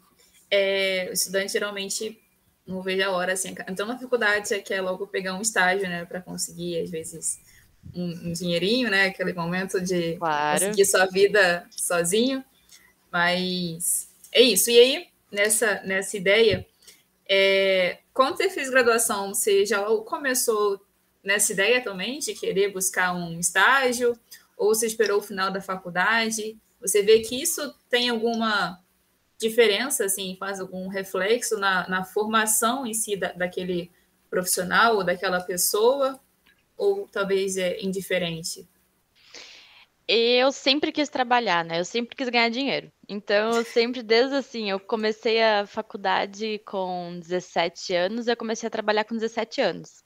É, 0.49 1.05
o 1.11 1.13
estudante 1.13 1.51
geralmente 1.51 2.19
não 2.65 2.81
vejo 2.81 3.03
a 3.07 3.11
hora, 3.11 3.33
assim, 3.33 3.53
então 3.69 3.85
na 3.85 3.99
faculdade 3.99 4.47
você 4.47 4.59
quer 4.59 4.81
logo 4.81 5.05
pegar 5.05 5.35
um 5.35 5.41
estágio, 5.41 5.87
né, 5.87 6.03
para 6.03 6.19
conseguir, 6.19 6.81
às 6.81 6.89
vezes, 6.89 7.39
um, 7.95 8.29
um, 8.29 8.33
dinheirinho, 8.33 8.89
né? 8.89 9.07
Aquele 9.07 9.33
momento 9.33 9.79
de 9.81 10.15
claro. 10.17 10.59
conseguir 10.59 10.85
sua 10.85 11.05
vida 11.05 11.67
sozinho. 11.71 12.43
Mas 13.11 14.09
é 14.31 14.41
isso. 14.41 14.69
E 14.69 14.79
aí, 14.79 15.07
nessa, 15.31 15.81
nessa 15.83 16.17
ideia, 16.17 16.65
é, 17.29 17.99
quando 18.13 18.37
você 18.37 18.49
fez 18.49 18.69
graduação, 18.69 19.33
você 19.33 19.65
já 19.65 19.83
começou 20.05 20.79
nessa 21.23 21.53
ideia 21.53 21.81
também 21.81 22.19
de 22.19 22.33
querer 22.33 22.71
buscar 22.71 23.13
um 23.13 23.39
estágio? 23.39 24.17
Ou 24.57 24.73
você 24.73 24.85
esperou 24.85 25.19
o 25.19 25.23
final 25.23 25.51
da 25.51 25.61
faculdade? 25.61 26.57
Você 26.79 27.01
vê 27.01 27.19
que 27.19 27.41
isso 27.41 27.73
tem 27.89 28.09
alguma 28.09 28.79
diferença, 29.37 30.05
assim, 30.05 30.35
faz 30.39 30.59
algum 30.59 30.87
reflexo 30.87 31.57
na, 31.57 31.87
na 31.89 32.03
formação 32.03 32.85
em 32.85 32.93
si 32.93 33.15
da, 33.15 33.31
daquele 33.33 33.91
profissional 34.29 34.97
ou 34.97 35.03
daquela 35.03 35.41
pessoa? 35.41 36.19
Ou 36.77 37.07
talvez 37.07 37.57
é 37.57 37.81
indiferente? 37.81 38.67
Eu 40.07 40.51
sempre 40.51 40.91
quis 40.91 41.07
trabalhar, 41.07 41.63
né? 41.63 41.79
Eu 41.79 41.85
sempre 41.85 42.15
quis 42.15 42.27
ganhar 42.27 42.49
dinheiro. 42.49 42.91
Então, 43.07 43.51
eu 43.55 43.63
sempre, 43.63 44.03
desde 44.03 44.35
assim, 44.35 44.69
eu 44.69 44.79
comecei 44.79 45.41
a 45.41 45.65
faculdade 45.65 46.59
com 46.65 47.19
17 47.21 47.95
anos, 47.95 48.27
eu 48.27 48.35
comecei 48.35 48.67
a 48.67 48.69
trabalhar 48.69 49.05
com 49.05 49.15
17 49.15 49.61
anos. 49.61 50.03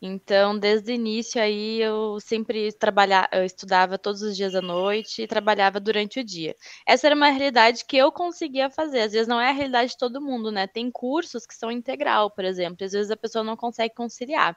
Então, 0.00 0.58
desde 0.58 0.92
o 0.92 0.94
início 0.94 1.40
aí, 1.40 1.80
eu 1.80 2.20
sempre 2.20 2.70
trabalhava, 2.72 3.28
eu 3.32 3.44
estudava 3.44 3.96
todos 3.96 4.20
os 4.20 4.36
dias 4.36 4.54
à 4.54 4.60
noite 4.60 5.22
e 5.22 5.26
trabalhava 5.26 5.80
durante 5.80 6.20
o 6.20 6.24
dia. 6.24 6.54
Essa 6.86 7.06
era 7.06 7.16
uma 7.16 7.30
realidade 7.30 7.84
que 7.86 7.96
eu 7.96 8.12
conseguia 8.12 8.68
fazer. 8.68 9.00
Às 9.00 9.12
vezes 9.12 9.26
não 9.26 9.40
é 9.40 9.48
a 9.48 9.52
realidade 9.52 9.92
de 9.92 9.98
todo 9.98 10.20
mundo, 10.20 10.52
né? 10.52 10.66
Tem 10.66 10.90
cursos 10.90 11.46
que 11.46 11.54
são 11.54 11.72
integral, 11.72 12.30
por 12.30 12.44
exemplo. 12.44 12.84
Às 12.84 12.92
vezes 12.92 13.10
a 13.10 13.16
pessoa 13.16 13.42
não 13.42 13.56
consegue 13.56 13.94
conciliar. 13.94 14.54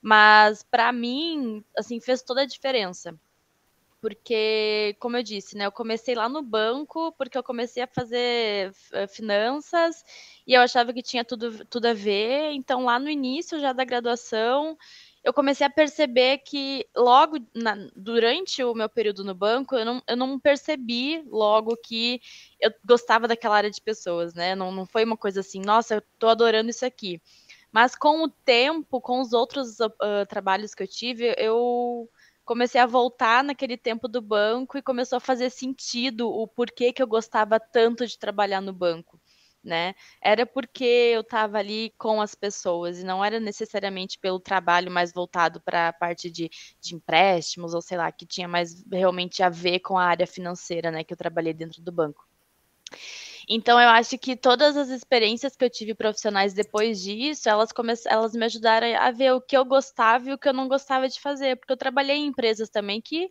Mas 0.00 0.62
para 0.62 0.92
mim, 0.92 1.64
assim, 1.76 2.00
fez 2.00 2.22
toda 2.22 2.42
a 2.42 2.46
diferença. 2.46 3.14
Porque, 4.00 4.96
como 4.98 5.18
eu 5.18 5.22
disse, 5.22 5.56
né, 5.58 5.66
eu 5.66 5.72
comecei 5.72 6.14
lá 6.14 6.26
no 6.26 6.42
banco 6.42 7.12
porque 7.18 7.36
eu 7.36 7.42
comecei 7.42 7.82
a 7.82 7.86
fazer 7.86 8.70
uh, 8.70 9.06
finanças 9.08 10.02
e 10.46 10.54
eu 10.54 10.62
achava 10.62 10.92
que 10.94 11.02
tinha 11.02 11.22
tudo, 11.22 11.66
tudo 11.66 11.86
a 11.86 11.92
ver. 11.92 12.52
Então, 12.52 12.84
lá 12.86 12.98
no 12.98 13.10
início 13.10 13.60
já 13.60 13.74
da 13.74 13.84
graduação, 13.84 14.76
eu 15.22 15.34
comecei 15.34 15.66
a 15.66 15.70
perceber 15.70 16.38
que 16.38 16.86
logo 16.96 17.36
na, 17.54 17.76
durante 17.94 18.64
o 18.64 18.74
meu 18.74 18.88
período 18.88 19.22
no 19.22 19.34
banco, 19.34 19.76
eu 19.76 19.84
não, 19.84 20.02
eu 20.08 20.16
não 20.16 20.40
percebi 20.40 21.22
logo 21.26 21.76
que 21.76 22.22
eu 22.58 22.72
gostava 22.84 23.28
daquela 23.28 23.56
área 23.56 23.70
de 23.70 23.82
pessoas, 23.82 24.32
né? 24.32 24.54
Não, 24.54 24.72
não 24.72 24.86
foi 24.86 25.04
uma 25.04 25.16
coisa 25.16 25.40
assim, 25.40 25.60
nossa, 25.60 25.96
eu 25.96 26.02
tô 26.18 26.28
adorando 26.28 26.70
isso 26.70 26.86
aqui. 26.86 27.20
Mas 27.72 27.94
com 27.94 28.24
o 28.24 28.28
tempo, 28.28 29.00
com 29.00 29.20
os 29.20 29.32
outros 29.32 29.78
uh, 29.80 30.26
trabalhos 30.28 30.74
que 30.74 30.82
eu 30.82 30.88
tive, 30.88 31.34
eu 31.38 32.08
comecei 32.44 32.80
a 32.80 32.86
voltar 32.86 33.44
naquele 33.44 33.76
tempo 33.76 34.08
do 34.08 34.20
banco 34.20 34.76
e 34.76 34.82
começou 34.82 35.18
a 35.18 35.20
fazer 35.20 35.50
sentido 35.50 36.28
o 36.28 36.48
porquê 36.48 36.92
que 36.92 37.00
eu 37.00 37.06
gostava 37.06 37.60
tanto 37.60 38.04
de 38.04 38.18
trabalhar 38.18 38.60
no 38.60 38.72
banco. 38.72 39.20
Né? 39.62 39.94
Era 40.20 40.46
porque 40.46 40.84
eu 40.84 41.20
estava 41.20 41.58
ali 41.58 41.92
com 41.98 42.20
as 42.20 42.34
pessoas 42.34 42.98
e 42.98 43.04
não 43.04 43.22
era 43.22 43.38
necessariamente 43.38 44.18
pelo 44.18 44.40
trabalho 44.40 44.90
mais 44.90 45.12
voltado 45.12 45.60
para 45.60 45.88
a 45.88 45.92
parte 45.92 46.30
de, 46.30 46.50
de, 46.80 46.94
empréstimos 46.94 47.74
ou 47.74 47.82
sei 47.82 47.98
lá, 47.98 48.10
que 48.10 48.24
tinha 48.24 48.48
mais 48.48 48.82
realmente 48.90 49.42
a 49.42 49.50
ver 49.50 49.80
com 49.80 49.98
a 49.98 50.04
área 50.04 50.26
financeira, 50.26 50.90
né, 50.90 51.04
que 51.04 51.12
eu 51.12 51.18
trabalhei 51.18 51.52
dentro 51.52 51.82
do 51.82 51.92
banco. 51.92 52.26
Então 53.52 53.80
eu 53.80 53.88
acho 53.88 54.16
que 54.16 54.36
todas 54.36 54.76
as 54.76 54.90
experiências 54.90 55.56
que 55.56 55.64
eu 55.64 55.68
tive 55.68 55.92
profissionais 55.92 56.54
depois 56.54 57.02
disso, 57.02 57.48
elas 57.48 57.70
elas 58.06 58.32
me 58.32 58.44
ajudaram 58.44 58.86
a 58.96 59.10
ver 59.10 59.32
o 59.32 59.40
que 59.40 59.56
eu 59.56 59.64
gostava 59.64 60.30
e 60.30 60.32
o 60.32 60.38
que 60.38 60.48
eu 60.48 60.52
não 60.52 60.68
gostava 60.68 61.08
de 61.08 61.20
fazer, 61.20 61.56
porque 61.56 61.72
eu 61.72 61.76
trabalhei 61.76 62.16
em 62.18 62.26
empresas 62.26 62.70
também 62.70 63.00
que 63.00 63.28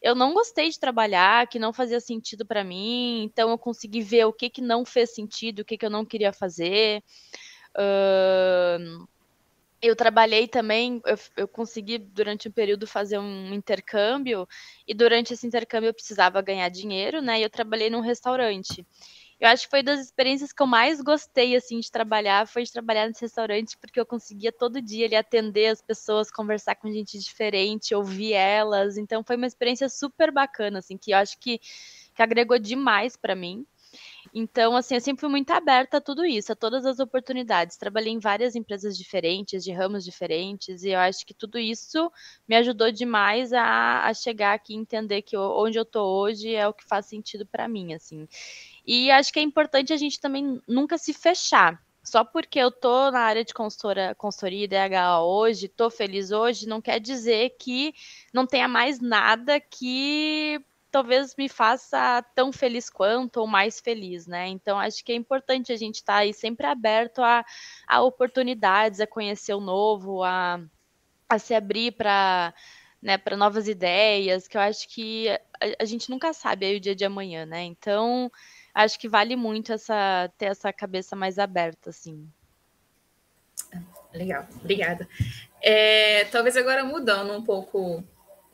eu 0.00 0.14
não 0.14 0.32
gostei 0.32 0.70
de 0.70 0.78
trabalhar, 0.78 1.48
que 1.48 1.58
não 1.58 1.72
fazia 1.72 1.98
sentido 2.00 2.46
para 2.46 2.62
mim, 2.62 3.24
então 3.24 3.50
eu 3.50 3.58
consegui 3.58 4.02
ver 4.02 4.26
o 4.26 4.32
que 4.32 4.48
que 4.48 4.60
não 4.62 4.84
fez 4.84 5.12
sentido, 5.12 5.60
o 5.60 5.64
que 5.64 5.76
que 5.76 5.84
eu 5.86 5.90
não 5.90 6.04
queria 6.04 6.32
fazer. 6.32 7.02
Uh, 7.76 9.04
eu 9.82 9.96
trabalhei 9.96 10.46
também, 10.48 11.00
eu, 11.04 11.16
eu, 11.36 11.48
consegui 11.48 11.98
durante 11.98 12.48
um 12.48 12.52
período 12.52 12.86
fazer 12.86 13.18
um 13.18 13.52
intercâmbio, 13.52 14.46
e 14.86 14.94
durante 14.94 15.34
esse 15.34 15.46
intercâmbio 15.46 15.88
eu 15.88 15.94
precisava 15.94 16.40
ganhar 16.40 16.68
dinheiro, 16.68 17.20
né? 17.20 17.40
E 17.40 17.42
eu 17.42 17.50
trabalhei 17.50 17.90
num 17.90 18.00
restaurante. 18.00 18.86
Eu 19.38 19.48
acho 19.48 19.64
que 19.64 19.70
foi 19.70 19.82
das 19.82 20.00
experiências 20.00 20.50
que 20.50 20.62
eu 20.62 20.66
mais 20.66 21.00
gostei, 21.02 21.54
assim, 21.54 21.78
de 21.78 21.90
trabalhar, 21.90 22.46
foi 22.48 22.62
de 22.62 22.72
trabalhar 22.72 23.06
nesse 23.06 23.20
restaurante, 23.20 23.76
porque 23.78 24.00
eu 24.00 24.06
conseguia 24.06 24.50
todo 24.50 24.80
dia 24.80 25.06
ali 25.06 25.14
atender 25.14 25.66
as 25.68 25.82
pessoas, 25.82 26.30
conversar 26.30 26.74
com 26.76 26.90
gente 26.90 27.18
diferente, 27.18 27.94
ouvir 27.94 28.32
elas. 28.32 28.96
Então, 28.96 29.22
foi 29.22 29.36
uma 29.36 29.46
experiência 29.46 29.90
super 29.90 30.32
bacana, 30.32 30.78
assim, 30.78 30.96
que 30.96 31.10
eu 31.10 31.18
acho 31.18 31.38
que, 31.38 31.58
que 32.14 32.22
agregou 32.22 32.58
demais 32.58 33.14
para 33.14 33.34
mim. 33.36 33.66
Então, 34.34 34.76
assim, 34.76 34.94
eu 34.94 35.00
sempre 35.00 35.20
fui 35.20 35.30
muito 35.30 35.50
aberta 35.50 35.98
a 35.98 36.00
tudo 36.00 36.24
isso, 36.24 36.52
a 36.52 36.56
todas 36.56 36.84
as 36.84 36.98
oportunidades. 36.98 37.76
Trabalhei 37.76 38.12
em 38.12 38.18
várias 38.18 38.54
empresas 38.54 38.96
diferentes, 38.96 39.64
de 39.64 39.72
ramos 39.72 40.04
diferentes, 40.04 40.82
e 40.82 40.90
eu 40.90 40.98
acho 40.98 41.24
que 41.24 41.34
tudo 41.34 41.58
isso 41.58 42.10
me 42.48 42.56
ajudou 42.56 42.90
demais 42.90 43.52
a, 43.52 44.06
a 44.06 44.14
chegar 44.14 44.54
aqui 44.54 44.74
e 44.74 44.76
entender 44.76 45.22
que 45.22 45.36
onde 45.36 45.78
eu 45.78 45.84
tô 45.84 46.02
hoje 46.20 46.54
é 46.54 46.66
o 46.68 46.74
que 46.74 46.84
faz 46.84 47.06
sentido 47.06 47.46
para 47.46 47.68
mim, 47.68 47.94
assim. 47.94 48.26
E 48.86 49.10
acho 49.10 49.32
que 49.32 49.40
é 49.40 49.42
importante 49.42 49.92
a 49.92 49.96
gente 49.96 50.20
também 50.20 50.62
nunca 50.66 50.96
se 50.96 51.12
fechar. 51.12 51.82
Só 52.04 52.22
porque 52.22 52.58
eu 52.58 52.70
tô 52.70 53.10
na 53.10 53.18
área 53.18 53.44
de 53.44 53.52
consultora, 53.52 54.14
consultoria 54.14 54.64
e 54.64 54.68
DHA 54.68 55.22
hoje, 55.22 55.66
tô 55.66 55.90
feliz 55.90 56.30
hoje, 56.30 56.68
não 56.68 56.80
quer 56.80 57.00
dizer 57.00 57.56
que 57.58 57.92
não 58.32 58.46
tenha 58.46 58.68
mais 58.68 59.00
nada 59.00 59.58
que 59.58 60.60
talvez 60.88 61.34
me 61.36 61.48
faça 61.48 62.22
tão 62.34 62.52
feliz 62.52 62.88
quanto 62.88 63.38
ou 63.38 63.46
mais 63.46 63.80
feliz, 63.80 64.26
né? 64.26 64.46
Então 64.46 64.78
acho 64.78 65.04
que 65.04 65.10
é 65.10 65.16
importante 65.16 65.72
a 65.72 65.76
gente 65.76 65.96
estar 65.96 66.14
tá 66.14 66.18
aí 66.20 66.32
sempre 66.32 66.64
aberto 66.66 67.22
a, 67.22 67.44
a 67.88 68.00
oportunidades, 68.02 69.00
a 69.00 69.06
conhecer 69.06 69.54
o 69.54 69.60
novo, 69.60 70.22
a, 70.22 70.60
a 71.28 71.38
se 71.40 71.54
abrir 71.54 71.90
para 71.92 72.54
né, 73.02 73.20
novas 73.36 73.68
ideias, 73.68 74.48
que 74.48 74.56
eu 74.56 74.60
acho 74.60 74.88
que 74.88 75.28
a, 75.28 75.38
a, 75.80 75.84
gente 75.84 76.08
nunca 76.08 76.32
sabe 76.32 76.66
aí 76.66 76.76
o 76.76 76.80
dia 76.80 76.94
de 76.94 77.04
amanhã, 77.04 77.44
né? 77.44 77.64
Então 77.64 78.30
acho 78.76 78.98
que 78.98 79.08
vale 79.08 79.34
muito 79.34 79.72
essa 79.72 80.30
ter 80.36 80.46
essa 80.46 80.70
cabeça 80.72 81.16
mais 81.16 81.38
aberta, 81.38 81.90
assim. 81.90 82.28
Legal, 84.12 84.46
obrigada. 84.60 85.08
É, 85.62 86.24
talvez 86.26 86.56
agora 86.56 86.84
mudando 86.84 87.32
um 87.32 87.42
pouco 87.42 88.04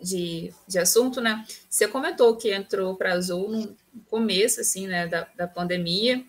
de, 0.01 0.53
de 0.67 0.79
assunto, 0.79 1.21
né? 1.21 1.45
Você 1.69 1.89
comentou 1.89 2.37
que 2.37 2.53
entrou 2.53 2.97
para 2.97 3.13
Azul 3.13 3.49
no 3.49 3.77
começo, 4.09 4.61
assim, 4.61 4.87
né, 4.87 5.07
da, 5.09 5.29
da 5.37 5.49
pandemia, 5.49 6.25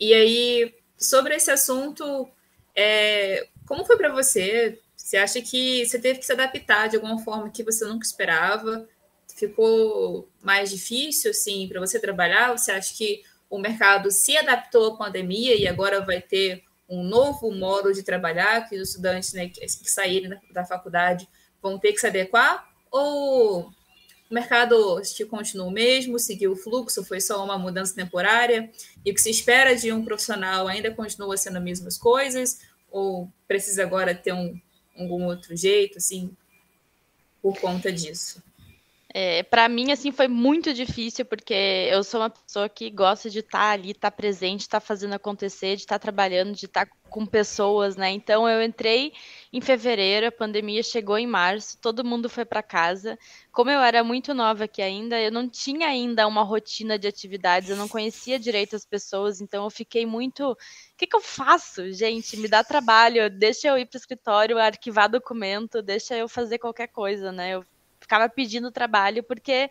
e 0.00 0.14
aí 0.14 0.74
sobre 0.96 1.34
esse 1.34 1.50
assunto, 1.50 2.28
é, 2.74 3.46
como 3.66 3.84
foi 3.84 3.96
para 3.96 4.12
você? 4.12 4.80
Você 4.96 5.18
acha 5.18 5.40
que 5.42 5.84
você 5.84 5.98
teve 5.98 6.18
que 6.18 6.26
se 6.26 6.32
adaptar 6.32 6.88
de 6.88 6.96
alguma 6.96 7.18
forma 7.18 7.50
que 7.50 7.62
você 7.62 7.84
nunca 7.84 8.06
esperava? 8.06 8.88
Ficou 9.34 10.28
mais 10.42 10.70
difícil, 10.70 11.30
assim, 11.30 11.68
para 11.68 11.80
você 11.80 11.98
trabalhar? 11.98 12.56
Você 12.56 12.72
acha 12.72 12.94
que 12.94 13.22
o 13.54 13.58
mercado 13.58 14.10
se 14.10 14.36
adaptou 14.36 14.94
à 14.94 14.96
pandemia 14.96 15.54
e 15.56 15.68
agora 15.68 16.04
vai 16.04 16.20
ter 16.20 16.64
um 16.88 17.04
novo 17.04 17.52
modo 17.52 17.92
de 17.92 18.02
trabalhar, 18.02 18.68
que 18.68 18.76
os 18.76 18.88
estudantes 18.88 19.32
né, 19.32 19.48
que, 19.48 19.68
saírem 19.68 20.36
da 20.50 20.64
faculdade 20.64 21.28
vão 21.62 21.78
ter 21.78 21.92
que 21.92 22.00
se 22.00 22.06
adequar? 22.08 22.68
Ou 22.90 23.72
o 24.28 24.34
mercado 24.34 25.00
continua 25.30 25.66
o 25.66 25.70
mesmo, 25.70 26.18
seguiu 26.18 26.52
o 26.52 26.56
fluxo, 26.56 27.04
foi 27.04 27.20
só 27.20 27.44
uma 27.44 27.56
mudança 27.56 27.94
temporária, 27.94 28.72
e 29.04 29.12
o 29.12 29.14
que 29.14 29.20
se 29.20 29.30
espera 29.30 29.76
de 29.76 29.92
um 29.92 30.04
profissional 30.04 30.66
ainda 30.66 30.90
continua 30.90 31.36
sendo 31.36 31.58
as 31.58 31.62
mesmas 31.62 31.96
coisas, 31.96 32.58
ou 32.90 33.30
precisa 33.46 33.84
agora 33.84 34.16
ter 34.16 34.32
um, 34.32 34.60
algum 34.98 35.26
outro 35.26 35.56
jeito, 35.56 35.98
assim, 35.98 36.36
por 37.40 37.56
conta 37.60 37.92
disso? 37.92 38.42
É, 39.16 39.44
para 39.44 39.68
mim, 39.68 39.92
assim, 39.92 40.10
foi 40.10 40.26
muito 40.26 40.74
difícil, 40.74 41.24
porque 41.24 41.54
eu 41.88 42.02
sou 42.02 42.20
uma 42.20 42.30
pessoa 42.30 42.68
que 42.68 42.90
gosta 42.90 43.30
de 43.30 43.38
estar 43.38 43.58
tá 43.60 43.70
ali, 43.70 43.92
estar 43.92 44.10
tá 44.10 44.16
presente, 44.16 44.62
estar 44.62 44.80
tá 44.80 44.84
fazendo 44.84 45.12
acontecer, 45.14 45.76
de 45.76 45.82
estar 45.82 46.00
trabalhando, 46.00 46.52
de 46.52 46.66
estar 46.66 46.88
com 47.08 47.24
pessoas, 47.24 47.94
né? 47.94 48.10
Então, 48.10 48.48
eu 48.48 48.60
entrei 48.60 49.12
em 49.52 49.60
fevereiro, 49.60 50.26
a 50.26 50.32
pandemia 50.32 50.82
chegou 50.82 51.16
em 51.16 51.28
março, 51.28 51.78
todo 51.80 52.04
mundo 52.04 52.28
foi 52.28 52.44
para 52.44 52.60
casa. 52.60 53.16
Como 53.52 53.70
eu 53.70 53.80
era 53.80 54.02
muito 54.02 54.34
nova 54.34 54.64
aqui 54.64 54.82
ainda, 54.82 55.20
eu 55.20 55.30
não 55.30 55.48
tinha 55.48 55.86
ainda 55.86 56.26
uma 56.26 56.42
rotina 56.42 56.98
de 56.98 57.06
atividades, 57.06 57.70
eu 57.70 57.76
não 57.76 57.86
conhecia 57.86 58.36
direito 58.36 58.74
as 58.74 58.84
pessoas, 58.84 59.40
então 59.40 59.62
eu 59.62 59.70
fiquei 59.70 60.04
muito. 60.04 60.50
O 60.50 60.56
que, 60.96 61.06
que 61.06 61.14
eu 61.14 61.20
faço, 61.20 61.92
gente? 61.92 62.36
Me 62.36 62.48
dá 62.48 62.64
trabalho, 62.64 63.30
deixa 63.30 63.68
eu 63.68 63.78
ir 63.78 63.86
para 63.86 63.96
o 63.96 64.00
escritório, 64.00 64.58
arquivar 64.58 65.08
documento, 65.08 65.80
deixa 65.80 66.16
eu 66.16 66.28
fazer 66.28 66.58
qualquer 66.58 66.88
coisa, 66.88 67.30
né? 67.30 67.50
Eu 67.50 67.64
ficava 68.04 68.28
pedindo 68.28 68.70
trabalho 68.70 69.22
porque 69.22 69.70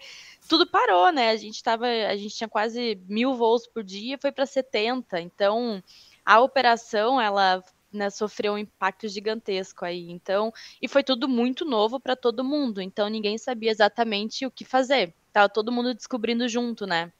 tudo 0.50 0.66
parou, 0.66 1.12
né? 1.12 1.30
A 1.30 1.38
gente 1.38 1.62
tava, 1.64 1.86
a 1.86 2.16
gente 2.16 2.36
tinha 2.36 2.50
quase 2.50 3.00
mil 3.08 3.36
voos 3.36 3.68
por 3.68 3.84
dia, 3.84 4.18
foi 4.20 4.32
para 4.32 4.46
70. 4.46 5.22
Então 5.22 5.82
a 6.26 6.40
operação 6.42 7.22
ela 7.22 7.64
né, 7.92 8.10
sofreu 8.10 8.54
um 8.54 8.58
impacto 8.58 9.08
gigantesco 9.08 9.86
aí. 9.86 10.10
Então, 10.10 10.52
e 10.82 10.88
foi 10.88 11.04
tudo 11.04 11.30
muito 11.30 11.64
novo 11.64 12.00
para 12.00 12.16
todo 12.16 12.44
mundo. 12.44 12.82
Então 12.82 13.08
ninguém 13.08 13.38
sabia 13.38 13.70
exatamente 13.70 14.46
o 14.46 14.52
que 14.52 14.66
fazer. 14.66 15.14
Tava 15.32 15.48
todo 15.48 15.72
mundo 15.72 15.94
descobrindo 15.94 16.50
junto, 16.50 16.88
né? 16.88 17.14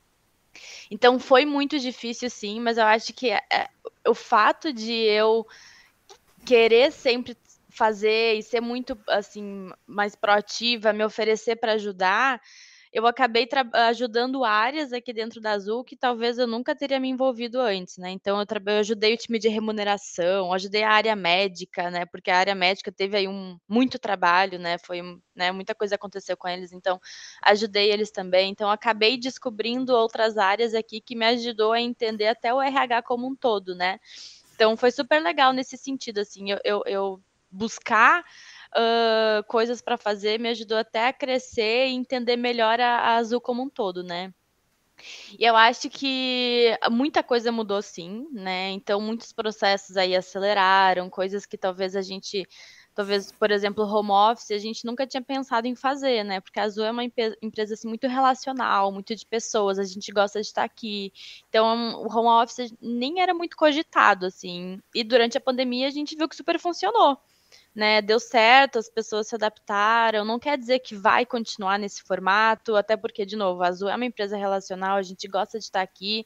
Então 0.90 1.20
foi 1.20 1.46
muito 1.46 1.80
difícil, 1.80 2.30
sim, 2.30 2.60
mas 2.60 2.78
eu 2.78 2.86
acho 2.86 3.14
que 3.14 3.30
é, 3.30 3.42
é 3.52 3.70
o 4.08 4.14
fato 4.14 4.74
de 4.74 4.92
eu 4.92 5.48
querer 6.46 6.92
sempre 6.92 7.36
fazer 7.74 8.36
e 8.36 8.44
ser 8.44 8.62
muito 8.62 8.98
assim 9.08 9.70
mais 9.88 10.16
proativa, 10.16 10.94
me 10.94 11.04
oferecer 11.04 11.56
para 11.56 11.74
ajudar, 11.74 12.40
eu 12.94 13.08
acabei 13.08 13.50
ajudando 13.90 14.44
áreas 14.44 14.94
aqui 14.94 15.12
dentro 15.12 15.42
da 15.42 15.54
Azul 15.54 15.84
que 15.84 15.98
talvez 15.98 16.38
eu 16.38 16.46
nunca 16.46 16.76
teria 16.76 17.00
me 17.00 17.10
envolvido 17.10 17.60
antes, 17.60 17.98
né? 17.98 18.12
Então 18.12 18.40
eu, 18.40 18.46
eu 18.68 18.80
ajudei 18.80 19.16
o 19.16 19.18
time 19.18 19.40
de 19.40 19.50
remuneração, 19.50 20.54
ajudei 20.54 20.84
a 20.84 20.92
área 20.92 21.16
médica, 21.16 21.90
né? 21.90 22.06
Porque 22.06 22.30
a 22.30 22.38
área 22.38 22.54
médica 22.54 22.92
teve 22.92 23.18
aí 23.18 23.28
um 23.28 23.58
muito 23.68 23.98
trabalho, 23.98 24.60
né? 24.60 24.78
Foi, 24.78 25.02
né, 25.36 25.52
muita 25.52 25.74
coisa 25.74 25.96
aconteceu 25.96 26.38
com 26.38 26.48
eles, 26.48 26.72
então 26.72 27.00
ajudei 27.42 27.92
eles 27.92 28.12
também. 28.12 28.52
Então 28.52 28.70
acabei 28.70 29.18
descobrindo 29.18 29.96
outras 29.96 30.38
áreas 30.38 30.76
aqui 30.76 31.02
que 31.02 31.16
me 31.16 31.26
ajudou 31.26 31.72
a 31.72 31.82
entender 31.82 32.28
até 32.28 32.54
o 32.54 32.62
RH 32.62 33.02
como 33.02 33.28
um 33.28 33.36
todo, 33.36 33.74
né? 33.74 33.98
Então 34.54 34.78
foi 34.78 34.92
super 34.92 35.20
legal 35.20 35.52
nesse 35.52 35.78
sentido, 35.78 36.20
assim, 36.20 36.52
eu, 36.52 36.60
eu, 36.64 36.84
eu 36.86 37.24
buscar 37.54 38.24
uh, 38.74 39.44
coisas 39.48 39.82
para 39.82 39.98
fazer 39.98 40.40
me 40.40 40.50
ajudou 40.50 40.78
até 40.78 41.08
a 41.08 41.14
crescer 41.14 41.88
e 41.88 41.94
entender 41.94 42.36
melhor 42.36 42.80
a, 42.80 43.00
a 43.00 43.16
Azul 43.16 43.40
como 43.40 43.64
um 43.64 43.70
todo, 43.70 44.04
né? 44.04 44.34
E 45.38 45.44
eu 45.44 45.56
acho 45.56 45.90
que 45.90 46.78
muita 46.90 47.24
coisa 47.24 47.52
mudou 47.52 47.82
sim, 47.82 48.28
né? 48.32 48.70
Então 48.72 49.02
muitos 49.02 49.34
processos 49.34 49.98
aí 49.98 50.16
aceleraram, 50.16 51.10
coisas 51.10 51.46
que 51.46 51.58
talvez 51.58 51.96
a 51.96 52.02
gente, 52.02 52.48
talvez, 52.94 53.32
por 53.32 53.52
exemplo, 53.52 53.84
home 53.84 54.12
office, 54.12 54.52
a 54.52 54.58
gente 54.58 54.86
nunca 54.86 55.06
tinha 55.06 55.22
pensado 55.22 55.68
em 55.68 55.76
fazer, 55.76 56.24
né? 56.24 56.40
Porque 56.40 56.60
a 56.60 56.64
Azul 56.64 56.86
é 56.86 56.92
uma 56.92 57.04
empresa 57.04 57.74
assim, 57.74 57.88
muito 57.88 58.08
relacional, 58.08 58.92
muito 58.92 59.16
de 59.16 59.26
pessoas, 59.26 59.80
a 59.80 59.84
gente 59.84 60.12
gosta 60.12 60.40
de 60.40 60.48
estar 60.48 60.64
aqui. 60.64 61.12
Então 61.50 61.96
o 61.96 62.08
home 62.08 62.44
office 62.44 62.74
nem 62.82 63.22
era 63.22 63.34
muito 63.34 63.58
cogitado, 63.58 64.26
assim. 64.28 64.80
E 64.94 65.04
durante 65.04 65.38
a 65.38 65.42
pandemia 65.42 65.88
a 65.88 65.92
gente 65.92 66.16
viu 66.16 66.30
que 66.30 66.36
super 66.36 66.60
funcionou 66.60 67.20
né, 67.76 68.02
deu 68.02 68.20
certo, 68.20 68.78
as 68.78 68.90
pessoas 68.90 69.28
se 69.28 69.36
adaptaram. 69.36 70.24
Não 70.24 70.40
quer 70.40 70.58
dizer 70.58 70.80
que 70.80 70.96
vai 70.96 71.26
continuar 71.26 71.80
nesse 71.80 72.04
formato, 72.04 72.76
até 72.76 72.96
porque, 72.96 73.26
de 73.26 73.36
novo, 73.36 73.64
a 73.64 73.68
Azul 73.68 73.90
é 73.90 73.96
uma 73.96 74.06
empresa 74.06 74.38
relacional, 74.38 74.98
a 74.98 75.02
gente 75.02 75.28
gosta 75.28 75.58
de 75.58 75.66
estar 75.66 75.82
aqui. 75.82 76.26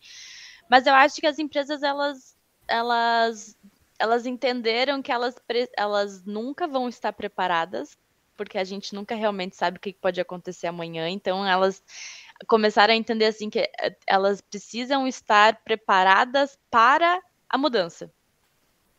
Mas 0.69 0.85
eu 0.85 0.93
acho 0.93 1.21
que 1.21 1.27
as 1.27 1.39
empresas, 1.39 1.83
elas, 1.83 2.35
elas, 2.67 3.57
elas 3.97 4.25
entenderam 4.25 5.01
que 5.01 5.11
elas, 5.11 5.35
elas 5.77 6.25
nunca 6.25 6.67
vão 6.67 6.89
estar 6.89 7.13
preparadas, 7.13 7.97
porque 8.35 8.57
a 8.57 8.63
gente 8.63 8.93
nunca 8.93 9.15
realmente 9.15 9.55
sabe 9.55 9.77
o 9.77 9.79
que 9.79 9.93
pode 9.93 10.19
acontecer 10.19 10.67
amanhã. 10.67 11.07
Então, 11.09 11.45
elas 11.45 11.81
começaram 12.47 12.93
a 12.93 12.97
entender 12.97 13.25
assim 13.25 13.49
que 13.49 13.59
eh, 13.59 13.97
elas 14.05 14.41
precisam 14.41 15.07
estar 15.07 15.63
preparadas 15.63 16.57
para 16.69 17.21
a 17.49 17.57
mudança 17.57 18.11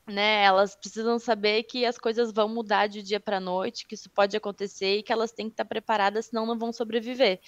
né? 0.08 0.42
Elas 0.44 0.74
precisam 0.74 1.18
saber 1.18 1.64
que 1.64 1.84
as 1.84 1.98
coisas 1.98 2.32
vão 2.32 2.48
mudar 2.48 2.86
de 2.86 3.02
dia 3.02 3.20
para 3.20 3.40
noite, 3.40 3.86
que 3.86 3.94
isso 3.94 4.10
pode 4.10 4.36
acontecer 4.36 4.98
e 4.98 5.02
que 5.02 5.12
elas 5.12 5.32
têm 5.32 5.46
que 5.46 5.54
estar 5.54 5.64
preparadas, 5.64 6.26
senão 6.26 6.46
não 6.46 6.58
vão 6.58 6.72
sobreviver. 6.72 7.40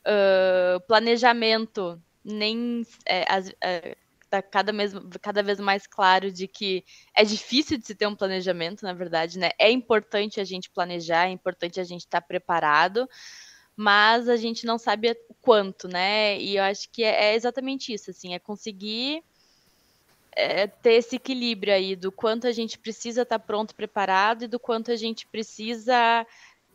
Uh, 0.00 0.80
planejamento 0.86 2.00
nem 2.24 2.82
é, 3.06 3.24
é, 3.62 3.96
tá 4.28 4.42
cada, 4.42 4.72
mesmo, 4.72 5.08
cada 5.20 5.42
vez 5.42 5.58
mais 5.58 5.86
claro 5.86 6.30
de 6.30 6.46
que 6.46 6.84
é 7.14 7.24
difícil 7.24 7.78
de 7.78 7.86
se 7.86 7.94
ter 7.94 8.06
um 8.06 8.14
planejamento, 8.14 8.82
na 8.82 8.92
verdade, 8.92 9.38
né? 9.38 9.50
É 9.58 9.70
importante 9.70 10.40
a 10.40 10.44
gente 10.44 10.70
planejar, 10.70 11.26
é 11.26 11.30
importante 11.30 11.80
a 11.80 11.84
gente 11.84 12.02
estar 12.02 12.20
preparado, 12.20 13.08
mas 13.76 14.28
a 14.28 14.36
gente 14.36 14.66
não 14.66 14.78
sabe 14.78 15.16
quanto, 15.40 15.88
né? 15.88 16.38
E 16.38 16.56
eu 16.56 16.64
acho 16.64 16.90
que 16.90 17.02
é, 17.02 17.32
é 17.32 17.34
exatamente 17.34 17.92
isso, 17.92 18.10
assim, 18.10 18.34
é 18.34 18.38
conseguir 18.38 19.22
é, 20.38 20.68
ter 20.68 20.92
esse 20.92 21.16
equilíbrio 21.16 21.74
aí 21.74 21.96
do 21.96 22.12
quanto 22.12 22.46
a 22.46 22.52
gente 22.52 22.78
precisa 22.78 23.22
estar 23.22 23.40
tá 23.40 23.44
pronto, 23.44 23.74
preparado 23.74 24.44
e 24.44 24.48
do 24.48 24.60
quanto 24.60 24.92
a 24.92 24.96
gente 24.96 25.26
precisa 25.26 26.24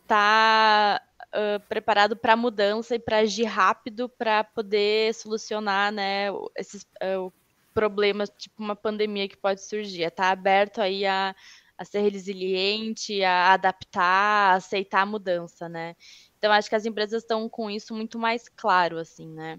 estar 0.02 1.00
tá, 1.00 1.02
uh, 1.34 1.60
preparado 1.66 2.14
para 2.14 2.34
a 2.34 2.36
mudança 2.36 2.94
e 2.94 2.98
para 2.98 3.20
agir 3.20 3.44
rápido 3.44 4.06
para 4.06 4.44
poder 4.44 5.14
solucionar 5.14 5.90
né, 5.90 6.26
esses 6.54 6.82
uh, 7.02 7.32
problemas, 7.72 8.28
tipo 8.36 8.62
uma 8.62 8.76
pandemia 8.76 9.26
que 9.26 9.36
pode 9.36 9.64
surgir. 9.64 10.04
É 10.04 10.08
estar 10.08 10.24
tá 10.24 10.30
aberto 10.30 10.82
aí 10.82 11.06
a, 11.06 11.34
a 11.78 11.84
ser 11.86 12.00
resiliente, 12.00 13.24
a 13.24 13.54
adaptar, 13.54 14.52
a 14.52 14.54
aceitar 14.56 15.00
a 15.00 15.06
mudança, 15.06 15.70
né? 15.70 15.96
Então, 16.36 16.52
acho 16.52 16.68
que 16.68 16.76
as 16.76 16.84
empresas 16.84 17.22
estão 17.22 17.48
com 17.48 17.70
isso 17.70 17.94
muito 17.94 18.18
mais 18.18 18.46
claro, 18.46 18.98
assim, 18.98 19.26
né? 19.26 19.58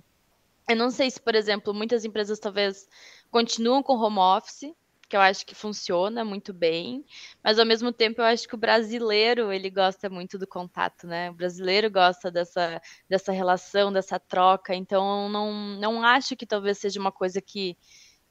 Eu 0.69 0.75
não 0.75 0.91
sei 0.91 1.09
se, 1.09 1.19
por 1.19 1.33
exemplo, 1.33 1.73
muitas 1.73 2.05
empresas 2.05 2.39
talvez 2.39 2.87
continuam 3.35 3.83
com 3.83 3.97
home 3.97 4.17
office, 4.17 4.73
que 5.09 5.17
eu 5.17 5.19
acho 5.19 5.45
que 5.45 5.53
funciona 5.53 6.23
muito 6.23 6.53
bem, 6.53 7.03
mas 7.43 7.59
ao 7.59 7.65
mesmo 7.65 7.91
tempo 7.91 8.21
eu 8.21 8.25
acho 8.25 8.47
que 8.47 8.55
o 8.55 8.57
brasileiro 8.57 9.51
ele 9.51 9.69
gosta 9.69 10.09
muito 10.09 10.39
do 10.39 10.47
contato, 10.47 11.05
né? 11.05 11.29
O 11.29 11.33
brasileiro 11.33 11.91
gosta 11.91 12.31
dessa, 12.31 12.81
dessa 13.09 13.33
relação, 13.33 13.91
dessa 13.91 14.17
troca, 14.17 14.73
então 14.73 15.27
não, 15.27 15.51
não 15.77 16.01
acho 16.01 16.33
que 16.37 16.45
talvez 16.45 16.77
seja 16.77 16.97
uma 16.97 17.11
coisa 17.11 17.41
que, 17.41 17.77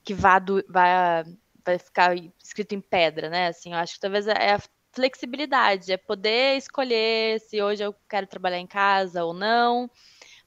que 0.03 0.15
vá, 0.15 0.39
do, 0.39 0.65
vá 0.67 1.23
vai 1.63 1.79
ficar 1.79 2.17
escrito 2.43 2.75
em 2.75 2.81
pedra, 2.81 3.29
né? 3.29 3.49
Assim, 3.49 3.73
eu 3.73 3.79
acho 3.79 3.97
que 3.97 4.01
talvez 4.01 4.27
é 4.27 4.55
a 4.55 4.61
flexibilidade, 4.91 5.93
é 5.93 5.99
poder 5.99 6.57
escolher 6.57 7.41
se 7.41 7.61
hoje 7.61 7.85
eu 7.85 7.95
quero 8.09 8.27
trabalhar 8.27 8.59
em 8.59 8.67
casa 8.67 9.23
ou 9.23 9.35
não, 9.35 9.91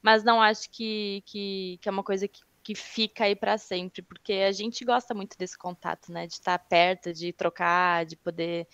mas 0.01 0.23
não 0.23 0.41
acho 0.41 0.67
que, 0.71 1.21
que, 1.27 1.77
que 1.79 1.87
é 1.87 1.91
uma 1.91 2.03
coisa 2.03 2.27
que 2.27 2.46
que 2.67 2.75
fica 2.75 3.23
aí 3.23 3.33
para 3.33 3.57
sempre, 3.57 4.01
porque 4.01 4.33
a 4.33 4.51
gente 4.51 4.83
gosta 4.83 5.13
muito 5.13 5.37
desse 5.37 5.57
contato, 5.57 6.11
né? 6.11 6.27
De 6.27 6.33
estar 6.33 6.59
perto, 6.59 7.13
de 7.13 7.31
trocar, 7.31 8.05
de 8.05 8.17
poder 8.17 8.67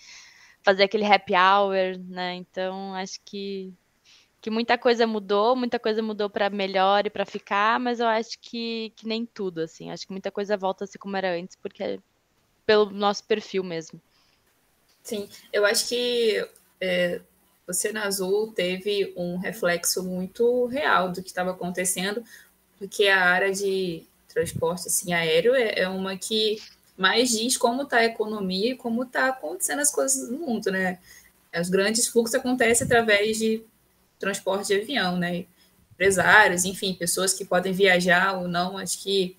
fazer 0.64 0.82
aquele 0.82 1.04
happy 1.04 1.32
hour, 1.32 1.96
né? 2.08 2.34
Então, 2.34 2.92
acho 2.96 3.20
que 3.24 3.72
que 4.40 4.50
muita 4.50 4.76
coisa 4.76 5.06
mudou, 5.06 5.54
muita 5.54 5.78
coisa 5.78 6.02
mudou 6.02 6.28
para 6.28 6.50
melhor 6.50 7.06
e 7.06 7.10
para 7.10 7.24
ficar, 7.24 7.78
mas 7.78 8.00
eu 8.00 8.08
acho 8.08 8.36
que, 8.40 8.92
que 8.96 9.06
nem 9.06 9.24
tudo, 9.24 9.60
assim. 9.60 9.92
Acho 9.92 10.06
que 10.06 10.12
muita 10.12 10.30
coisa 10.30 10.56
volta 10.56 10.82
a 10.82 10.86
ser 10.88 10.98
como 10.98 11.16
era 11.16 11.32
antes, 11.32 11.54
porque 11.54 11.82
é 11.82 11.98
pelo 12.66 12.90
nosso 12.90 13.22
perfil 13.24 13.62
mesmo. 13.62 14.02
Sim, 15.04 15.28
eu 15.52 15.64
acho 15.64 15.88
que 15.88 16.46
é, 16.80 17.20
você 17.66 17.92
na 17.92 18.04
Azul 18.04 18.52
teve 18.52 19.14
um 19.16 19.36
reflexo 19.38 20.02
muito 20.02 20.66
real 20.66 21.12
do 21.12 21.22
que 21.22 21.28
estava 21.28 21.52
acontecendo, 21.52 22.22
porque 22.84 23.08
a 23.08 23.24
área 23.24 23.50
de 23.50 24.02
transporte 24.28 24.88
assim, 24.88 25.14
aéreo 25.14 25.54
é, 25.54 25.80
é 25.80 25.88
uma 25.88 26.18
que 26.18 26.60
mas 26.96 27.30
diz 27.30 27.56
como 27.56 27.82
está 27.82 27.96
a 27.96 28.04
economia 28.04 28.72
e 28.72 28.76
como 28.76 29.04
está 29.04 29.28
acontecendo 29.28 29.80
as 29.80 29.90
coisas 29.90 30.30
no 30.30 30.38
mundo, 30.38 30.70
né? 30.70 30.98
Os 31.58 31.68
grandes 31.68 32.06
fluxos 32.06 32.36
acontecem 32.36 32.84
através 32.84 33.38
de 33.38 33.64
transporte 34.18 34.68
de 34.68 34.80
avião, 34.80 35.16
né? 35.16 35.44
Empresários, 35.92 36.64
enfim, 36.64 36.94
pessoas 36.94 37.32
que 37.32 37.44
podem 37.44 37.72
viajar 37.72 38.38
ou 38.38 38.46
não, 38.46 38.78
acho 38.78 39.02
que 39.02 39.36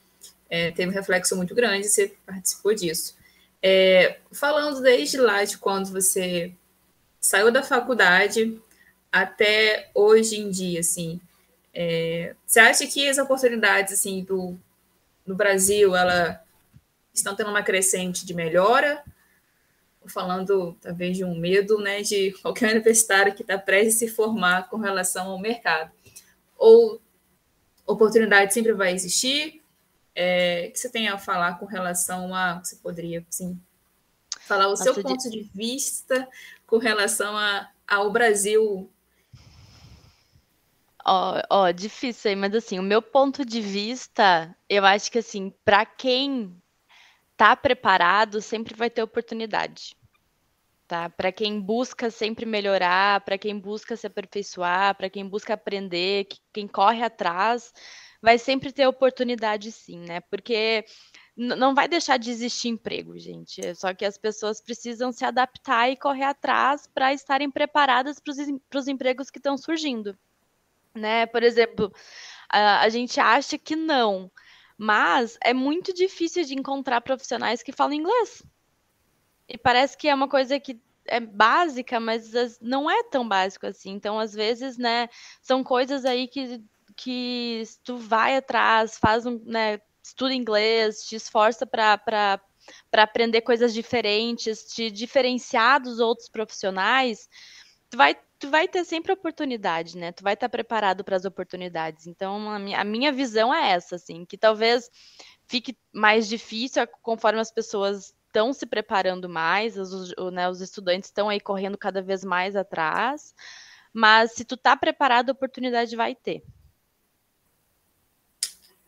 é, 0.49 0.71
teve 0.71 0.91
um 0.91 0.93
reflexo 0.93 1.35
muito 1.35 1.55
grande, 1.55 1.87
você 1.87 2.13
participou 2.25 2.73
disso. 2.73 3.15
É, 3.61 4.17
falando 4.33 4.81
desde 4.81 5.17
lá 5.17 5.45
de 5.45 5.57
quando 5.57 5.91
você 5.91 6.51
saiu 7.21 7.51
da 7.51 7.63
faculdade 7.63 8.59
até 9.09 9.89
hoje 9.93 10.41
em 10.41 10.49
dia, 10.49 10.81
assim, 10.81 11.21
é, 11.77 12.33
você 12.47 12.61
acha 12.61 12.87
que 12.87 13.09
as 13.09 13.17
oportunidades 13.17 13.91
assim 13.91 14.23
do 14.23 14.57
no 15.25 15.35
Brasil 15.35 15.93
ela 15.93 16.41
estão 17.13 17.35
tendo 17.35 17.49
uma 17.49 17.61
crescente 17.61 18.25
de 18.25 18.33
melhora? 18.33 19.03
Falando 20.07 20.77
talvez 20.81 21.17
de 21.17 21.25
um 21.25 21.35
medo, 21.37 21.79
né, 21.79 22.01
de 22.01 22.31
qualquer 22.41 22.71
universitário 22.71 23.35
que 23.35 23.41
está 23.41 23.57
prestes 23.57 23.95
a 23.95 23.99
se 23.99 24.07
formar 24.07 24.69
com 24.69 24.77
relação 24.77 25.29
ao 25.29 25.39
mercado, 25.39 25.91
ou 26.57 27.01
oportunidade 27.85 28.53
sempre 28.53 28.71
vai 28.71 28.93
existir? 28.93 29.61
É, 30.17 30.69
que 30.69 30.79
você 30.79 30.89
tem 30.89 31.09
a 31.09 31.17
falar 31.17 31.59
com 31.59 31.65
relação 31.65 32.33
a 32.33 32.59
você 32.63 32.77
poderia, 32.77 33.25
sim, 33.29 33.59
falar 34.39 34.69
o 34.69 34.77
seu 34.77 34.93
ponto 34.93 35.29
de... 35.29 35.29
de 35.29 35.51
vista 35.53 36.25
com 36.65 36.77
relação 36.77 37.35
a, 37.35 37.69
ao 37.85 38.09
Brasil 38.11 38.89
Ó, 41.07 41.39
ó, 41.51 41.71
difícil 41.71 42.29
aí, 42.31 42.35
mas 42.35 42.55
assim, 42.55 42.79
o 42.79 42.83
meu 42.83 42.99
ponto 42.99 43.45
de 43.45 43.61
vista, 43.61 44.55
eu 44.67 44.83
acho 44.83 45.11
que 45.11 45.19
assim, 45.19 45.53
para 45.63 45.85
quem 45.85 46.59
tá 47.37 47.55
preparado, 47.55 48.41
sempre 48.41 48.73
vai 48.75 48.89
ter 48.89 49.03
oportunidade. 49.03 49.95
Tá? 50.87 51.09
Para 51.09 51.31
quem 51.31 51.59
busca 51.61 52.09
sempre 52.09 52.45
melhorar, 52.45 53.21
para 53.21 53.37
quem 53.37 53.59
busca 53.59 53.95
se 53.95 54.07
aperfeiçoar, 54.07 54.95
para 54.95 55.09
quem 55.09 55.27
busca 55.27 55.53
aprender, 55.53 56.27
quem 56.51 56.67
corre 56.67 57.03
atrás, 57.03 57.71
vai 58.21 58.37
sempre 58.39 58.71
ter 58.71 58.87
oportunidade 58.87 59.71
sim, 59.71 59.99
né? 59.99 60.21
Porque 60.21 60.85
não 61.35 61.75
vai 61.75 61.87
deixar 61.87 62.17
de 62.17 62.31
existir 62.31 62.69
emprego, 62.69 63.17
gente. 63.19 63.61
É 63.65 63.73
só 63.75 63.93
que 63.93 64.05
as 64.05 64.17
pessoas 64.17 64.61
precisam 64.61 65.11
se 65.11 65.25
adaptar 65.25 65.89
e 65.89 65.97
correr 65.97 66.23
atrás 66.23 66.87
para 66.87 67.13
estarem 67.13 67.51
preparadas 67.51 68.19
para 68.19 68.79
os 68.79 68.87
empregos 68.87 69.29
que 69.29 69.39
estão 69.39 69.57
surgindo 69.57 70.17
né? 70.95 71.25
Por 71.25 71.43
exemplo, 71.43 71.93
a, 72.49 72.81
a 72.81 72.89
gente 72.89 73.19
acha 73.19 73.57
que 73.57 73.75
não, 73.75 74.31
mas 74.77 75.37
é 75.41 75.53
muito 75.53 75.93
difícil 75.93 76.43
de 76.45 76.55
encontrar 76.55 77.01
profissionais 77.01 77.61
que 77.61 77.71
falam 77.71 77.93
inglês. 77.93 78.43
E 79.47 79.57
parece 79.57 79.97
que 79.97 80.07
é 80.07 80.15
uma 80.15 80.27
coisa 80.27 80.59
que 80.59 80.79
é 81.05 81.19
básica, 81.19 81.99
mas 81.99 82.31
não 82.59 82.89
é 82.89 83.03
tão 83.03 83.27
básico 83.27 83.67
assim. 83.67 83.91
Então, 83.91 84.19
às 84.19 84.33
vezes, 84.33 84.77
né, 84.77 85.07
são 85.41 85.63
coisas 85.63 86.03
aí 86.03 86.27
que, 86.27 86.63
que 86.95 87.63
tu 87.83 87.97
vai 87.97 88.35
atrás, 88.35 88.97
faz 88.97 89.25
um, 89.25 89.39
né, 89.45 89.79
estuda 90.03 90.33
inglês, 90.33 91.03
te 91.05 91.15
esforça 91.15 91.65
para 91.65 92.41
aprender 92.93 93.41
coisas 93.41 93.73
diferentes, 93.73 94.63
te 94.63 94.89
diferenciar 94.89 95.81
dos 95.81 95.99
outros 95.99 96.29
profissionais, 96.29 97.29
tu 97.89 97.97
vai 97.97 98.17
tu 98.39 98.49
vai 98.49 98.67
ter 98.67 98.83
sempre 98.85 99.13
oportunidade, 99.13 99.97
né? 99.97 100.11
Tu 100.11 100.23
vai 100.23 100.33
estar 100.33 100.49
preparado 100.49 101.03
para 101.03 101.15
as 101.15 101.25
oportunidades. 101.25 102.07
Então, 102.07 102.49
a 102.49 102.59
minha, 102.59 102.79
a 102.79 102.83
minha 102.83 103.11
visão 103.11 103.53
é 103.53 103.71
essa, 103.71 103.95
assim, 103.95 104.25
que 104.25 104.37
talvez 104.37 104.89
fique 105.47 105.77
mais 105.93 106.27
difícil 106.27 106.85
conforme 107.01 107.39
as 107.39 107.51
pessoas 107.51 108.13
estão 108.27 108.51
se 108.51 108.65
preparando 108.65 109.29
mais, 109.29 109.77
os, 109.77 110.13
né, 110.33 110.49
os 110.49 110.59
estudantes 110.59 111.09
estão 111.09 111.29
aí 111.29 111.39
correndo 111.39 111.77
cada 111.77 112.01
vez 112.01 112.23
mais 112.23 112.55
atrás, 112.55 113.33
mas 113.93 114.33
se 114.33 114.43
tu 114.43 114.57
tá 114.57 114.75
preparado, 114.75 115.29
a 115.29 115.33
oportunidade 115.33 115.95
vai 115.95 116.13
ter. 116.13 116.43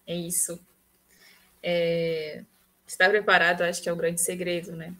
É 0.06 0.16
isso. 0.16 0.60
É... 1.64 2.44
Estar 2.86 3.10
preparado, 3.10 3.62
acho 3.62 3.82
que 3.82 3.90
é 3.90 3.94
o 3.94 3.98
grande 3.98 4.22
segredo, 4.22 4.74
né? 4.76 4.94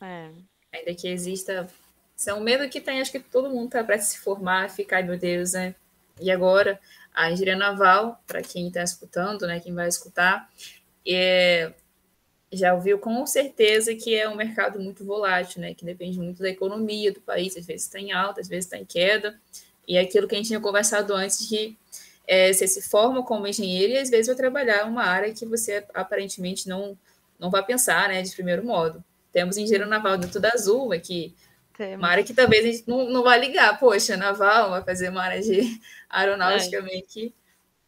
É. 0.00 0.30
Ainda 0.72 0.94
que 0.94 1.08
exista 1.08 1.68
isso 2.22 2.30
é 2.30 2.34
um 2.34 2.40
medo 2.40 2.68
que 2.68 2.80
tem, 2.80 3.00
acho 3.00 3.10
que 3.10 3.18
todo 3.18 3.50
mundo 3.50 3.64
está 3.64 3.82
para 3.82 3.98
se 3.98 4.16
formar, 4.20 4.70
ficar, 4.70 5.02
meu 5.02 5.18
Deus, 5.18 5.54
né? 5.54 5.74
E 6.20 6.30
agora, 6.30 6.78
a 7.12 7.32
engenharia 7.32 7.56
naval, 7.56 8.22
para 8.28 8.40
quem 8.40 8.68
está 8.68 8.80
escutando, 8.80 9.44
né, 9.44 9.58
quem 9.58 9.74
vai 9.74 9.88
escutar, 9.88 10.48
é, 11.04 11.72
já 12.52 12.74
ouviu 12.74 12.96
com 13.00 13.26
certeza 13.26 13.92
que 13.96 14.14
é 14.14 14.28
um 14.28 14.36
mercado 14.36 14.78
muito 14.78 15.04
volátil, 15.04 15.60
né, 15.60 15.74
que 15.74 15.84
depende 15.84 16.16
muito 16.20 16.40
da 16.40 16.48
economia 16.48 17.12
do 17.12 17.20
país, 17.20 17.56
às 17.56 17.66
vezes 17.66 17.86
está 17.86 17.98
em 17.98 18.12
alta, 18.12 18.40
às 18.40 18.46
vezes 18.46 18.66
está 18.66 18.78
em 18.78 18.84
queda, 18.84 19.36
e 19.88 19.96
é 19.96 20.00
aquilo 20.00 20.28
que 20.28 20.36
a 20.36 20.38
gente 20.38 20.46
tinha 20.46 20.60
conversado 20.60 21.12
antes, 21.14 21.48
que 21.48 21.76
é, 22.24 22.52
você 22.52 22.68
se 22.68 22.82
forma 22.82 23.24
como 23.24 23.48
engenheiro 23.48 23.94
e 23.94 23.98
às 23.98 24.08
vezes 24.08 24.28
vai 24.28 24.36
trabalhar 24.36 24.86
uma 24.86 25.02
área 25.02 25.34
que 25.34 25.44
você 25.44 25.84
aparentemente 25.92 26.68
não, 26.68 26.96
não 27.36 27.50
vai 27.50 27.64
pensar, 27.66 28.10
né, 28.10 28.22
de 28.22 28.30
primeiro 28.30 28.64
modo. 28.64 29.02
Temos 29.32 29.56
engenheiro 29.56 29.88
naval 29.88 30.16
dentro 30.16 30.38
da 30.38 30.52
Azul, 30.54 30.92
aqui 30.92 31.34
temos. 31.72 31.98
Uma 31.98 32.08
área 32.08 32.24
que 32.24 32.34
talvez 32.34 32.64
a 32.64 32.68
gente 32.68 32.88
não, 32.88 33.08
não 33.10 33.22
vai 33.22 33.38
ligar, 33.40 33.78
poxa, 33.78 34.16
naval 34.16 34.70
vai 34.70 34.82
fazer 34.82 35.08
uma 35.08 35.22
área 35.22 35.40
de 35.40 35.80
aeronáutica 36.08 36.76
é. 36.78 36.82
meio 36.82 37.04
que 37.06 37.34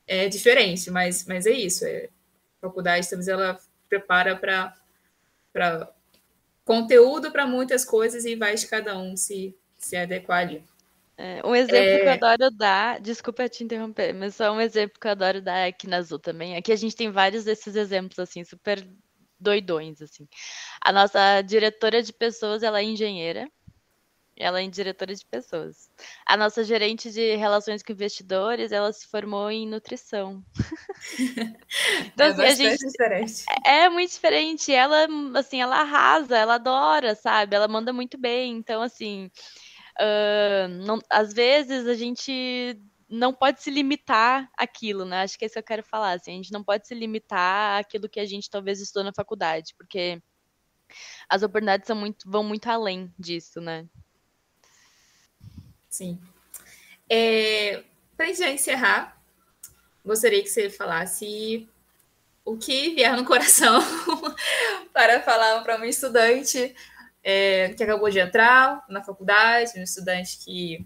é 0.07 0.29
diferente, 0.29 0.91
mas, 0.91 1.25
mas 1.27 1.47
é 1.47 1.53
isso. 1.53 1.85
É, 1.85 2.09
a 2.59 2.69
faculdade 2.69 3.09
talvez 3.09 3.29
ela 3.29 3.59
prepara 3.89 4.37
para 4.37 5.93
conteúdo 6.65 7.31
para 7.31 7.47
muitas 7.47 7.85
coisas 7.85 8.25
e 8.25 8.35
vai 8.35 8.55
de 8.55 8.67
cada 8.67 8.99
um 8.99 9.17
se, 9.17 9.57
se 9.77 9.97
adequar 9.97 10.41
ali. 10.41 10.65
É, 11.17 11.41
um 11.45 11.55
exemplo 11.55 11.77
é... 11.77 11.99
que 11.99 12.05
eu 12.05 12.09
é. 12.09 12.13
adoro 12.15 12.51
dar, 12.51 13.01
desculpa 13.01 13.49
te 13.49 13.63
interromper, 13.63 14.13
mas 14.13 14.35
só 14.35 14.51
um 14.53 14.61
exemplo 14.61 14.99
que 14.99 15.07
eu 15.07 15.13
adoro 15.13 15.41
dar 15.41 15.69
aqui 15.69 15.87
na 15.87 15.99
Azul 15.99 16.19
também. 16.19 16.57
Aqui 16.57 16.73
a 16.73 16.77
gente 16.77 16.97
tem 16.97 17.11
vários 17.11 17.45
desses 17.45 17.77
exemplos, 17.77 18.19
assim, 18.19 18.43
super 18.45 18.85
doidões, 19.39 20.03
assim. 20.03 20.27
A 20.81 20.91
nossa 20.91 21.41
diretora 21.43 22.03
de 22.03 22.13
pessoas, 22.13 22.63
ela 22.63 22.81
é 22.81 22.85
engenheira, 22.85 23.49
ela 24.37 24.61
é 24.61 24.67
diretora 24.67 25.15
de 25.15 25.25
pessoas. 25.25 25.91
A 26.27 26.37
nossa 26.37 26.65
gerente 26.65 27.11
de 27.11 27.37
relações 27.37 27.83
com 27.83 27.93
investidores, 27.93 28.73
ela 28.73 28.93
se 28.93 29.07
formou 29.07 29.51
em 29.51 29.67
nutrição. 29.67 30.45
então, 32.07 32.27
é 32.27 32.31
assim, 32.31 32.67
a 32.67 32.71
gente 32.71 32.87
diferente. 32.87 33.45
É, 33.65 33.85
é 33.85 33.89
muito 33.89 34.11
diferente. 34.11 34.73
Ela, 34.73 35.07
assim, 35.37 35.61
ela 35.61 35.81
arrasa, 35.81 36.37
ela 36.37 36.55
adora, 36.55 37.15
sabe? 37.15 37.55
Ela 37.55 37.69
manda 37.69 37.93
muito 37.93 38.19
bem. 38.19 38.57
Então, 38.57 38.83
assim, 38.83 39.31
uh, 40.01 40.69
não, 40.85 40.99
às 41.11 41.33
vezes 41.33 41.87
a 41.87 41.95
gente 41.95 42.77
não 43.09 43.33
pode 43.33 43.63
se 43.63 43.71
limitar 43.71 44.51
àquilo, 44.57 45.05
né? 45.05 45.23
Acho 45.23 45.39
que 45.39 45.45
é 45.45 45.47
isso 45.47 45.55
que 45.55 45.59
eu 45.61 45.65
quero 45.65 45.85
falar. 45.85 46.13
Assim, 46.13 46.33
a 46.33 46.37
gente 46.37 46.53
não 46.53 46.65
pode 46.65 46.89
se 46.89 46.95
limitar 46.95 47.81
àquilo 47.81 48.09
que 48.09 48.19
a 48.19 48.25
gente 48.27 48.51
talvez 48.51 48.81
estudou 48.81 49.05
na 49.05 49.13
faculdade, 49.13 49.75
porque 49.79 50.21
as 51.29 51.43
oportunidades 51.43 51.89
muito, 51.91 52.29
vão 52.29 52.43
muito 52.43 52.67
além 52.69 53.13
disso, 53.19 53.61
né? 53.61 53.87
Sim. 55.95 56.19
É, 57.09 57.85
Para 58.17 58.33
já 58.33 58.51
encerrar, 58.51 59.17
gostaria 60.05 60.43
que 60.43 60.49
você 60.49 60.69
falasse 60.69 61.69
o 62.45 62.57
que 62.57 62.97
vier 62.97 63.17
no 63.17 63.25
coração 63.25 63.81
para 64.93 65.23
falar 65.23 65.63
para 65.63 65.79
um 65.79 65.85
estudante 65.85 66.75
é, 67.23 67.69
que 67.75 67.85
acabou 67.85 68.11
de 68.11 68.19
entrar 68.19 68.85
na 68.89 69.05
faculdade, 69.05 69.79
um 69.79 69.85
estudante 69.85 70.39
que 70.39 70.85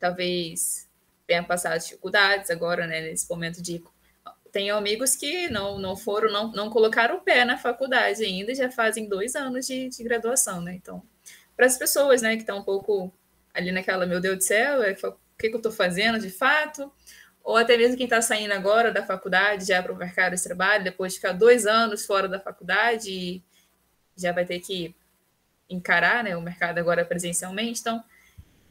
talvez 0.00 0.88
tenha 1.26 1.44
passado 1.44 1.78
dificuldades 1.78 2.50
agora, 2.50 2.86
né, 2.86 3.02
nesse 3.02 3.28
momento 3.28 3.60
de 3.60 3.84
tenho 4.50 4.74
amigos 4.74 5.14
que 5.14 5.50
não, 5.50 5.78
não 5.78 5.94
foram, 5.94 6.32
não, 6.32 6.50
não 6.50 6.70
colocaram 6.70 7.16
o 7.16 7.20
pé 7.20 7.44
na 7.44 7.58
faculdade 7.58 8.24
ainda, 8.24 8.54
já 8.54 8.70
fazem 8.70 9.06
dois 9.06 9.36
anos 9.36 9.66
de, 9.66 9.90
de 9.90 10.02
graduação, 10.02 10.62
né? 10.62 10.72
Então, 10.72 11.02
para 11.54 11.66
as 11.66 11.76
pessoas, 11.76 12.22
né, 12.22 12.36
que 12.36 12.42
estão 12.42 12.60
um 12.60 12.64
pouco 12.64 13.12
ali 13.56 13.72
naquela, 13.72 14.06
meu 14.06 14.20
Deus 14.20 14.36
do 14.36 14.44
céu, 14.44 14.82
é, 14.82 14.92
o 14.92 15.16
que, 15.38 15.48
que 15.48 15.54
eu 15.54 15.56
estou 15.56 15.72
fazendo 15.72 16.18
de 16.18 16.30
fato? 16.30 16.92
Ou 17.42 17.56
até 17.56 17.76
mesmo 17.76 17.96
quem 17.96 18.04
está 18.04 18.20
saindo 18.20 18.52
agora 18.52 18.92
da 18.92 19.04
faculdade 19.04 19.66
já 19.66 19.82
para 19.82 19.92
o 19.92 19.96
mercado 19.96 20.36
de 20.36 20.42
trabalho, 20.42 20.84
depois 20.84 21.12
de 21.12 21.20
ficar 21.20 21.32
dois 21.32 21.66
anos 21.66 22.04
fora 22.04 22.28
da 22.28 22.38
faculdade, 22.38 23.42
já 24.16 24.32
vai 24.32 24.44
ter 24.44 24.60
que 24.60 24.94
encarar 25.68 26.22
né, 26.22 26.36
o 26.36 26.40
mercado 26.40 26.78
agora 26.78 27.04
presencialmente. 27.04 27.80
Então, 27.80 28.02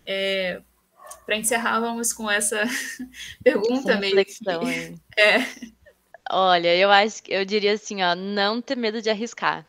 é, 0.05 0.61
para 1.25 1.37
encerrar, 1.37 1.79
vamos 1.79 2.13
com 2.13 2.29
essa 2.29 2.63
pergunta 3.43 3.97
meio 3.97 4.23
que... 4.23 4.33
É. 5.17 5.37
Olha, 6.29 6.75
eu 6.75 6.91
acho 6.91 7.23
que 7.23 7.31
eu 7.31 7.45
diria 7.45 7.73
assim, 7.73 8.01
ó, 8.01 8.15
não 8.15 8.61
ter 8.61 8.75
medo 8.75 9.01
de 9.01 9.09
arriscar. 9.09 9.65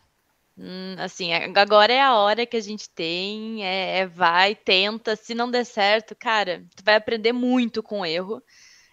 Hum, 0.58 0.94
assim, 0.98 1.32
agora 1.34 1.92
é 1.92 2.00
a 2.00 2.14
hora 2.16 2.46
que 2.46 2.56
a 2.56 2.60
gente 2.60 2.88
tem, 2.88 3.62
é, 3.64 3.98
é, 4.00 4.06
vai, 4.06 4.54
tenta, 4.54 5.14
se 5.14 5.34
não 5.34 5.50
der 5.50 5.66
certo, 5.66 6.16
cara, 6.16 6.64
tu 6.74 6.82
vai 6.82 6.94
aprender 6.96 7.32
muito 7.32 7.82
com 7.82 8.06
erro. 8.06 8.42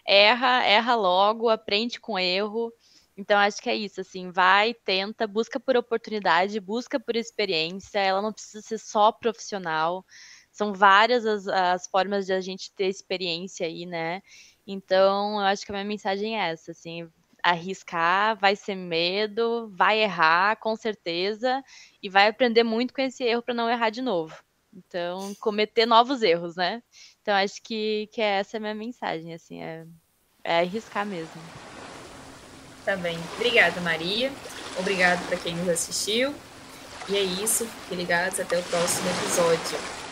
Erra, 0.08 0.64
erra 0.66 0.96
logo, 0.96 1.50
aprende 1.50 2.00
com 2.00 2.20
erro, 2.20 2.74
Então, 3.18 3.38
acho 3.40 3.62
que 3.62 3.70
é 3.70 3.76
isso, 3.76 4.02
assim, 4.02 4.32
vai, 4.32 4.74
tenta, 4.74 5.28
busca 5.28 5.60
por 5.60 5.78
oportunidade, 5.78 6.60
busca 6.62 7.00
por 7.00 7.16
experiência, 7.18 8.00
ela 8.00 8.22
não 8.22 8.34
precisa 8.34 8.62
ser 8.62 8.80
só 8.80 9.12
profissional, 9.12 10.06
são 10.52 10.74
várias 10.74 11.26
as, 11.26 11.48
as 11.48 11.88
formas 11.88 12.26
de 12.28 12.34
a 12.34 12.42
gente 12.42 12.72
ter 12.74 12.88
experiência 12.88 13.68
aí, 13.68 13.86
né? 13.86 14.22
Então, 14.68 15.36
eu 15.42 15.46
acho 15.48 15.66
que 15.66 15.72
a 15.72 15.76
minha 15.76 15.86
mensagem 15.86 16.40
é 16.40 16.52
essa, 16.52 16.72
assim, 16.72 17.10
arriscar, 17.44 18.38
vai 18.38 18.56
ser 18.56 18.76
medo, 18.76 19.70
vai 19.76 20.02
errar, 20.02 20.56
com 20.56 20.76
certeza, 20.76 21.64
e 22.02 22.10
vai 22.10 22.28
aprender 22.28 22.64
muito 22.64 22.94
com 22.94 23.02
esse 23.02 23.24
erro 23.24 23.42
para 23.42 23.54
não 23.54 23.70
errar 23.70 23.90
de 23.90 24.02
novo. 24.02 24.36
Então, 24.74 25.36
cometer 25.36 25.86
novos 25.86 26.24
erros, 26.24 26.56
né? 26.56 26.82
Então, 27.22 27.36
acho 27.36 27.62
que, 27.62 28.10
que 28.12 28.22
essa 28.22 28.56
é 28.56 28.60
a 28.60 28.62
minha 28.62 28.74
mensagem, 28.74 29.34
assim, 29.34 29.62
é, 29.62 29.86
é 30.44 30.60
arriscar 30.60 31.06
mesmo. 31.06 31.42
Tá 32.84 32.98
bem. 32.98 33.18
Obrigada, 33.36 33.80
Maria. 33.82 34.32
Obrigado 34.78 35.26
para 35.28 35.38
quem 35.38 35.56
nos 35.56 35.70
assistiu. 35.70 36.34
E 37.08 37.16
é 37.16 37.22
isso. 37.22 37.66
Fiquem 37.66 37.98
ligados. 37.98 38.40
Até 38.40 38.58
o 38.58 38.64
próximo 38.64 39.10
episódio. 39.10 40.03